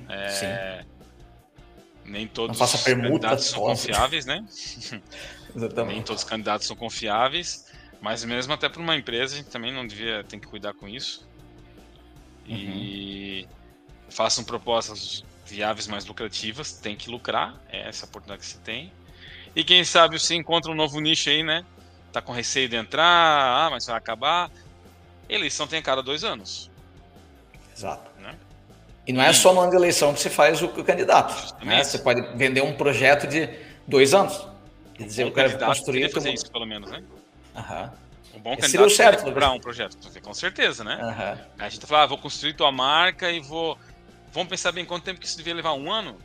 É, 0.09 0.85
nem 2.05 2.27
todos 2.27 2.61
os 2.61 2.83
candidatos 2.83 3.47
são 3.47 3.61
confiáveis, 3.61 4.27
né? 4.27 4.45
Exatamente. 5.55 5.95
nem 5.95 6.03
todos 6.03 6.23
os 6.23 6.29
candidatos 6.29 6.67
são 6.67 6.77
confiáveis, 6.77 7.67
mas 8.01 8.25
mesmo 8.25 8.53
até 8.53 8.69
para 8.69 8.81
uma 8.81 8.97
empresa 8.97 9.35
a 9.35 9.39
gente 9.39 9.51
também 9.51 9.73
não 9.73 9.87
devia 9.87 10.23
ter 10.25 10.39
que 10.39 10.47
cuidar 10.47 10.75
com 10.75 10.87
isso. 10.87 11.27
E 12.47 13.45
uhum. 13.45 14.11
façam 14.11 14.45
propostas 14.45 15.25
viáveis 15.45 15.87
mais 15.87 16.05
lucrativas, 16.05 16.73
tem 16.73 16.95
que 16.95 17.11
lucrar, 17.11 17.61
é 17.69 17.89
essa 17.89 18.05
oportunidade 18.07 18.41
que 18.41 18.47
você 18.47 18.59
tem. 18.59 18.93
E 19.55 19.65
quem 19.65 19.85
sabe 19.85 20.19
você 20.19 20.35
encontra 20.35 20.71
um 20.71 20.75
novo 20.75 21.01
nicho 21.01 21.31
aí, 21.31 21.43
né? 21.43 21.65
Tá 22.13 22.21
com 22.21 22.33
receio 22.33 22.69
de 22.69 22.77
entrar, 22.77 23.67
ah, 23.67 23.71
mas 23.71 23.87
vai 23.87 23.97
acabar. 23.97 24.51
Eleição 25.29 25.67
tem 25.67 25.79
a 25.79 25.83
cada 25.83 26.03
dois 26.03 26.23
anos. 26.23 26.71
Exato. 27.75 28.17
E 29.07 29.13
não 29.13 29.23
é 29.23 29.33
só 29.33 29.55
no 29.55 29.61
ano 29.61 29.71
de 29.71 29.77
eleição 29.77 30.13
que 30.13 30.21
se 30.21 30.29
faz 30.29 30.61
o, 30.61 30.67
o 30.67 30.85
candidato. 30.85 31.55
Né? 31.65 31.85
Você 31.85 31.99
pode 31.99 32.21
vender 32.37 32.63
um 32.63 32.75
projeto 32.75 33.27
de 33.27 33.49
dois 33.87 34.13
anos. 34.13 34.47
Quer 34.95 35.05
dizer, 35.05 35.25
o 35.27 35.33
cara 35.33 35.51
construir. 35.59 36.11
fazer 36.11 36.33
isso, 36.33 36.51
pelo 36.51 36.67
menos, 36.67 36.91
né? 36.91 37.03
Aham. 37.55 37.93
Um 38.35 38.41
bom 38.41 38.57
candidato 38.57 38.91
seria 38.91 38.91
certo, 38.91 39.25
comprar 39.25 39.51
um 39.51 39.61
projeto, 39.61 39.97
com 40.21 40.35
certeza, 40.35 40.85
né? 40.85 40.99
Uhum. 41.03 41.45
A 41.59 41.69
gente 41.69 41.87
fala, 41.87 42.03
ah, 42.03 42.07
vou 42.07 42.19
construir 42.19 42.55
tua 42.55 42.71
marca 42.71 43.31
e 43.31 43.41
vou. 43.41 43.79
Vamos 44.31 44.49
pensar 44.51 44.73
bem 44.73 44.85
quanto 44.85 45.05
tempo 45.05 45.19
que 45.19 45.27
isso 45.27 45.39
devia 45.39 45.55
levar 45.55 45.73
um 45.73 45.91
ano? 45.91 46.19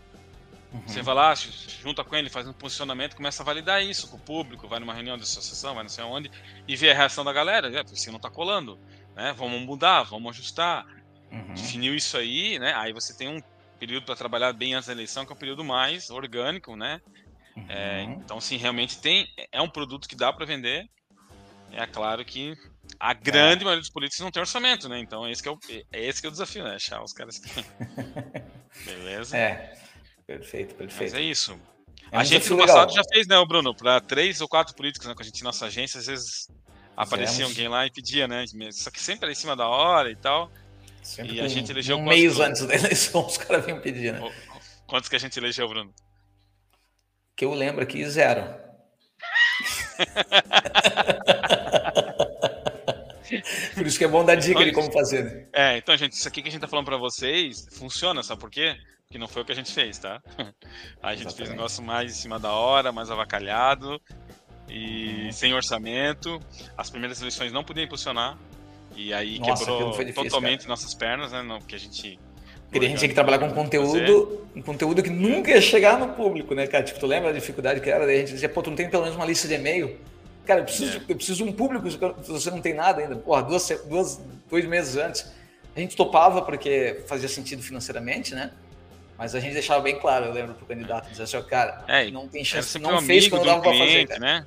Uhum. 0.73 0.81
Você 0.85 1.01
vai 1.01 1.15
lá, 1.15 1.33
junta 1.35 2.03
com 2.03 2.15
ele, 2.15 2.29
faz 2.29 2.47
um 2.47 2.53
posicionamento, 2.53 3.15
começa 3.15 3.43
a 3.43 3.45
validar 3.45 3.83
isso 3.83 4.09
com 4.09 4.17
o 4.17 4.19
público, 4.19 4.67
vai 4.67 4.79
numa 4.79 4.93
reunião 4.93 5.17
de 5.17 5.23
associação, 5.23 5.73
vai 5.73 5.83
não 5.83 5.89
sei 5.89 6.03
onde, 6.03 6.31
e 6.67 6.75
vê 6.75 6.91
a 6.91 6.93
reação 6.93 7.23
da 7.23 7.33
galera, 7.33 7.67
é, 7.67 7.83
você 7.83 8.09
não 8.09 8.17
está 8.17 8.29
colando, 8.29 8.79
né? 9.15 9.33
Vamos 9.37 9.61
mudar, 9.61 10.03
vamos 10.03 10.35
ajustar. 10.35 10.85
Uhum. 11.31 11.53
Definiu 11.53 11.95
isso 11.95 12.17
aí, 12.17 12.59
né? 12.59 12.73
Aí 12.75 12.91
você 12.91 13.15
tem 13.15 13.27
um 13.27 13.41
período 13.79 14.05
para 14.05 14.15
trabalhar 14.15 14.53
bem 14.53 14.73
antes 14.73 14.87
da 14.87 14.93
eleição, 14.93 15.25
que 15.25 15.31
é 15.31 15.35
um 15.35 15.39
período 15.39 15.63
mais 15.63 16.09
orgânico, 16.09 16.75
né? 16.75 17.01
É, 17.55 17.59
uhum. 17.59 17.65
É, 17.69 18.03
então, 18.03 18.41
sim, 18.41 18.57
realmente 18.57 18.99
tem. 18.99 19.27
É 19.51 19.61
um 19.61 19.69
produto 19.69 20.07
que 20.07 20.15
dá 20.15 20.31
para 20.31 20.45
vender. 20.45 20.89
É 21.71 21.85
claro 21.87 22.23
que 22.25 22.53
a 22.99 23.13
grande 23.13 23.61
é. 23.61 23.65
maioria 23.65 23.81
dos 23.81 23.89
políticos 23.89 24.23
não 24.23 24.31
tem 24.31 24.41
orçamento, 24.41 24.89
né? 24.89 24.99
Então, 24.99 25.27
esse 25.27 25.47
é, 25.47 25.51
o, 25.51 25.57
é 25.91 26.05
esse 26.05 26.19
que 26.19 26.27
é 26.27 26.29
o 26.29 26.31
desafio, 26.31 26.63
né? 26.63 26.75
Achar 26.75 27.01
os 27.01 27.13
caras 27.13 27.39
que. 27.39 27.49
Beleza? 28.85 29.37
É. 29.37 29.73
Perfeito, 30.27 30.75
perfeito. 30.75 31.01
Mas 31.01 31.13
é 31.13 31.21
isso. 31.21 31.59
É 32.11 32.17
a 32.17 32.23
gente 32.23 32.49
no 32.49 32.57
passado 32.57 32.89
legal. 32.89 32.95
já 32.95 33.03
fez, 33.11 33.27
né, 33.27 33.37
o 33.37 33.45
Bruno? 33.45 33.73
Para 33.73 33.99
três 34.01 34.41
ou 34.41 34.47
quatro 34.47 34.75
políticos, 34.75 35.07
né? 35.07 35.15
Com 35.15 35.21
a 35.21 35.25
gente 35.25 35.43
nossa 35.43 35.65
agência, 35.65 35.99
às 35.99 36.07
vezes 36.07 36.47
aparecia 36.95 37.45
Fizemos. 37.45 37.51
alguém 37.51 37.67
lá 37.67 37.85
e 37.85 37.91
pedia, 37.91 38.27
né? 38.27 38.45
Só 38.71 38.91
que 38.91 38.99
sempre 38.99 39.25
era 39.25 39.31
em 39.31 39.35
cima 39.35 39.55
da 39.55 39.67
hora 39.67 40.11
e 40.11 40.15
tal. 40.15 40.51
Sempre 41.01 41.35
E 41.35 41.41
a 41.41 41.47
gente 41.47 41.71
elegeu 41.71 41.97
um 41.97 42.03
quantos 42.05 42.19
mês 42.19 42.33
pro- 42.35 42.43
antes 42.43 42.65
da 42.65 42.75
eleição, 42.75 43.25
os 43.25 43.37
caras 43.37 43.65
vinham 43.65 43.81
pedir, 43.81 44.13
né? 44.13 44.31
Quantos 44.87 45.09
que 45.09 45.15
a 45.15 45.19
gente 45.19 45.37
elegeu, 45.39 45.67
Bruno? 45.67 45.93
Que 47.35 47.45
eu 47.45 47.53
lembro 47.53 47.81
aqui, 47.83 48.07
zero. 48.09 48.43
Por 53.75 53.87
isso 53.87 53.97
que 53.97 54.03
é 54.03 54.07
bom 54.07 54.25
dar 54.25 54.35
dica 54.35 54.63
de 54.63 54.71
como 54.73 54.91
fazer. 54.91 55.23
né? 55.23 55.47
É, 55.53 55.77
então, 55.77 55.95
gente, 55.95 56.13
isso 56.13 56.27
aqui 56.27 56.41
que 56.41 56.49
a 56.49 56.51
gente 56.51 56.61
tá 56.61 56.67
falando 56.67 56.85
pra 56.85 56.97
vocês 56.97 57.65
funciona, 57.71 58.21
sabe 58.23 58.41
por 58.41 58.49
quê? 58.51 58.75
Porque 59.07 59.17
não 59.17 59.27
foi 59.27 59.41
o 59.41 59.45
que 59.45 59.51
a 59.51 59.55
gente 59.55 59.71
fez, 59.73 59.97
tá? 59.97 60.21
A 61.01 61.15
gente 61.15 61.23
fez 61.23 61.25
um 61.25 61.29
Exatamente. 61.29 61.49
negócio 61.51 61.83
mais 61.83 62.11
em 62.11 62.15
cima 62.15 62.39
da 62.39 62.51
hora, 62.51 62.91
mais 62.91 63.09
avacalhado 63.11 64.01
e 64.69 65.29
sem 65.33 65.53
orçamento. 65.53 66.39
As 66.77 66.89
primeiras 66.89 67.19
eleições 67.19 67.51
não 67.51 67.63
podiam 67.63 67.85
impulsionar. 67.85 68.37
E 68.95 69.13
aí 69.13 69.39
Nossa, 69.39 69.65
quebrou 69.65 69.91
difícil, 69.91 70.23
totalmente 70.23 70.67
nossas 70.67 70.93
pernas, 70.93 71.31
né? 71.31 71.41
Não, 71.41 71.59
porque 71.59 71.75
a 71.75 71.79
gente. 71.79 72.19
Porque 72.71 72.85
a 72.85 72.89
gente 72.89 72.99
tinha 72.99 73.09
que 73.09 73.15
trabalhar 73.15 73.39
com 73.39 73.51
conteúdo, 73.51 74.47
um 74.55 74.61
conteúdo 74.61 75.03
que 75.03 75.09
nunca 75.09 75.51
ia 75.51 75.59
chegar 75.61 75.99
no 75.99 76.09
público, 76.13 76.55
né, 76.55 76.67
cara? 76.67 76.83
Tipo, 76.83 76.99
tu 76.99 77.05
lembra 77.07 77.29
a 77.29 77.33
dificuldade 77.33 77.81
que 77.81 77.89
era? 77.89 78.05
Daí 78.05 78.15
a 78.15 78.19
gente 78.19 78.31
dizia, 78.33 78.47
pô, 78.47 78.61
tu 78.61 78.69
não 78.69 78.77
tem 78.77 78.89
pelo 78.89 79.03
menos 79.03 79.17
uma 79.17 79.25
lista 79.25 79.47
de 79.47 79.55
e-mail? 79.55 79.97
Cara, 80.45 80.61
eu 80.61 80.63
preciso, 80.63 80.97
É. 80.97 81.01
eu 81.09 81.15
preciso 81.15 81.43
de 81.43 81.49
um 81.49 81.51
público, 81.51 81.89
se 81.91 81.97
você 82.31 82.49
não 82.49 82.61
tem 82.61 82.73
nada 82.73 83.01
ainda. 83.01 83.15
Porra, 83.17 83.43
duas, 83.43 83.67
duas, 83.89 84.21
dois 84.49 84.65
meses 84.65 84.95
antes. 84.95 85.31
A 85.75 85.79
gente 85.79 85.95
topava 85.97 86.41
porque 86.41 87.01
fazia 87.07 87.27
sentido 87.27 87.61
financeiramente, 87.61 88.33
né? 88.33 88.51
Mas 89.17 89.35
a 89.35 89.39
gente 89.39 89.53
deixava 89.53 89.81
bem 89.81 89.99
claro, 89.99 90.25
eu 90.25 90.33
lembro 90.33 90.53
pro 90.55 90.65
candidato, 90.65 91.09
dizia 91.09 91.25
assim, 91.25 91.37
ó, 91.37 91.41
cara, 91.43 91.83
É, 91.87 92.09
não 92.09 92.27
tem 92.27 92.43
chance, 92.43 92.79
não 92.79 92.95
um 92.97 93.01
fez 93.01 93.27
quando 93.27 93.43
de 93.43 93.49
um 93.49 93.51
dava 93.51 93.61
pra 93.61 93.73
fazer, 93.77 94.07
cara. 94.07 94.19
né? 94.19 94.45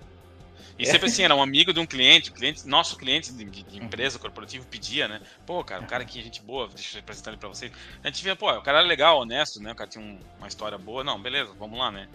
E 0.79 0.83
É. 0.83 0.87
sempre 0.87 1.07
assim, 1.07 1.23
era 1.23 1.35
um 1.37 1.43
amigo 1.43 1.73
de 1.73 1.79
um 1.79 1.87
cliente, 1.87 2.33
cliente 2.33 2.67
nosso 2.67 2.97
cliente 2.97 3.33
de, 3.33 3.45
de- 3.45 3.63
de 3.63 3.79
empresa, 3.79 4.19
corporativo, 4.19 4.67
pedia, 4.67 5.07
né? 5.07 5.21
Pô, 5.47 5.63
cara, 5.63 5.81
um 5.83 5.87
cara 5.87 6.03
aqui, 6.03 6.21
gente 6.23 6.43
boa, 6.43 6.67
deixa 6.69 6.97
eu 6.97 7.01
apresentar 7.01 7.31
ele 7.31 7.39
pra 7.39 7.49
vocês. 7.49 7.71
A 8.03 8.09
gente 8.09 8.23
via, 8.25 8.35
pô, 8.35 8.51
o 8.51 8.61
cara 8.63 8.79
era 8.79 8.87
legal, 8.87 9.21
honesto, 9.21 9.61
né? 9.61 9.71
O 9.73 9.75
cara 9.77 9.89
tinha 9.89 10.03
um- 10.05 10.19
uma 10.39 10.49
história 10.49 10.77
boa. 10.77 11.05
Não, 11.05 11.21
beleza, 11.21 11.53
vamos 11.59 11.79
lá, 11.79 11.93
né? 11.93 12.09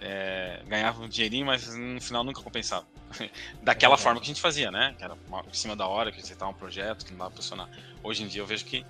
É, 0.00 0.60
ganhava 0.66 1.02
um 1.02 1.08
dinheirinho, 1.08 1.46
mas 1.46 1.68
no 1.76 2.00
final 2.00 2.24
nunca 2.24 2.42
compensava. 2.42 2.86
Daquela 3.62 3.90
verdade. 3.94 4.02
forma 4.02 4.20
que 4.20 4.24
a 4.24 4.28
gente 4.28 4.40
fazia, 4.40 4.70
né? 4.70 4.94
Que 4.98 5.04
era 5.04 5.14
uma- 5.28 5.44
em 5.48 5.52
cima 5.54 5.76
da 5.76 5.86
hora, 5.86 6.10
que 6.10 6.20
você 6.26 6.34
tava 6.34 6.50
um 6.50 6.54
projeto, 6.54 7.04
que 7.04 7.12
não 7.12 7.18
dava 7.18 7.30
pra 7.30 7.36
funcionar. 7.42 7.68
Hoje 8.02 8.22
em 8.24 8.26
dia 8.26 8.40
eu 8.40 8.46
vejo 8.46 8.64
que 8.64 8.84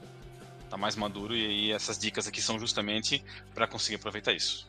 tá 0.70 0.76
mais 0.78 0.96
maduro 0.96 1.36
e 1.36 1.44
aí 1.44 1.72
essas 1.72 1.98
dicas 1.98 2.26
aqui 2.26 2.40
são 2.40 2.58
justamente 2.58 3.22
pra 3.54 3.66
conseguir 3.66 3.96
aproveitar 3.96 4.32
isso. 4.32 4.66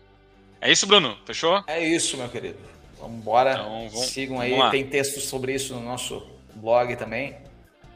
É 0.59 0.69
isso, 0.71 0.85
Bruno? 0.87 1.17
Fechou? 1.25 1.63
É 1.67 1.81
isso, 1.87 2.17
meu 2.17 2.27
querido. 2.27 2.59
Vamos 3.03 3.17
embora. 3.19 3.51
Então, 3.53 3.89
vamos- 3.89 4.07
Sigam 4.07 4.39
aí, 4.39 4.57
tem 4.71 4.87
textos 4.87 5.25
sobre 5.25 5.53
isso 5.53 5.73
no 5.75 5.81
nosso 5.81 6.25
blog 6.55 6.95
também, 6.95 7.35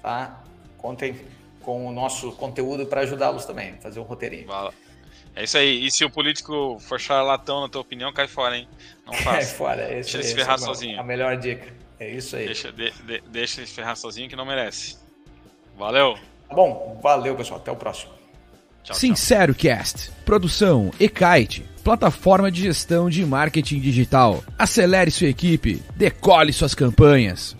tá? 0.02 0.44
Contem 0.78 1.16
com 1.62 1.86
o 1.88 1.92
nosso 1.92 2.32
conteúdo 2.34 2.86
para 2.86 3.02
ajudá-los 3.02 3.46
também, 3.46 3.74
fazer 3.82 4.00
um 4.00 4.04
roteirinho. 4.04 4.48
Vala. 4.48 4.74
É 5.36 5.44
isso 5.44 5.58
aí. 5.58 5.86
E 5.86 5.92
se 5.92 6.04
o 6.04 6.10
político 6.10 6.78
for 6.80 7.00
charlatão, 7.00 7.62
na 7.62 7.70
tua 7.70 7.82
opinião, 7.82 8.12
cai 8.12 8.28
fora, 8.28 8.58
hein? 8.58 8.68
Não 9.06 9.14
faça. 9.24 9.56
fora, 9.56 9.82
é 9.84 9.96
Deixa 9.96 10.18
ele 10.18 10.24
se 10.24 10.36
ferrar 10.36 10.56
é 10.56 10.58
sozinho. 10.58 11.00
A 11.00 11.04
melhor 11.04 11.38
dica. 11.38 11.74
É 12.00 12.10
isso 12.10 12.36
aí. 12.36 12.46
deixa, 12.46 12.72
de- 12.72 12.92
de- 12.92 13.22
deixa 13.28 13.60
ele 13.62 13.68
se 13.68 13.74
ferrar 13.74 13.96
sozinho 13.96 14.28
que 14.30 14.36
não 14.36 14.46
merece. 14.46 14.98
Valeu. 15.78 16.18
Tá 16.50 16.56
bom, 16.56 17.00
valeu, 17.02 17.36
pessoal. 17.36 17.60
Até 17.60 17.72
o 17.72 17.76
próximo. 17.76 18.12
Tchau. 18.88 18.96
Sincero 18.96 19.54
Cast. 19.54 20.12
Produção 20.24 20.92
Ekite. 20.98 21.66
Plataforma 21.84 22.50
de 22.50 22.62
gestão 22.62 23.10
de 23.10 23.26
marketing 23.26 23.80
digital. 23.80 24.42
Acelere 24.58 25.12
sua 25.12 25.28
equipe. 25.28 25.82
Decole 25.96 26.54
suas 26.54 26.74
campanhas. 26.74 27.56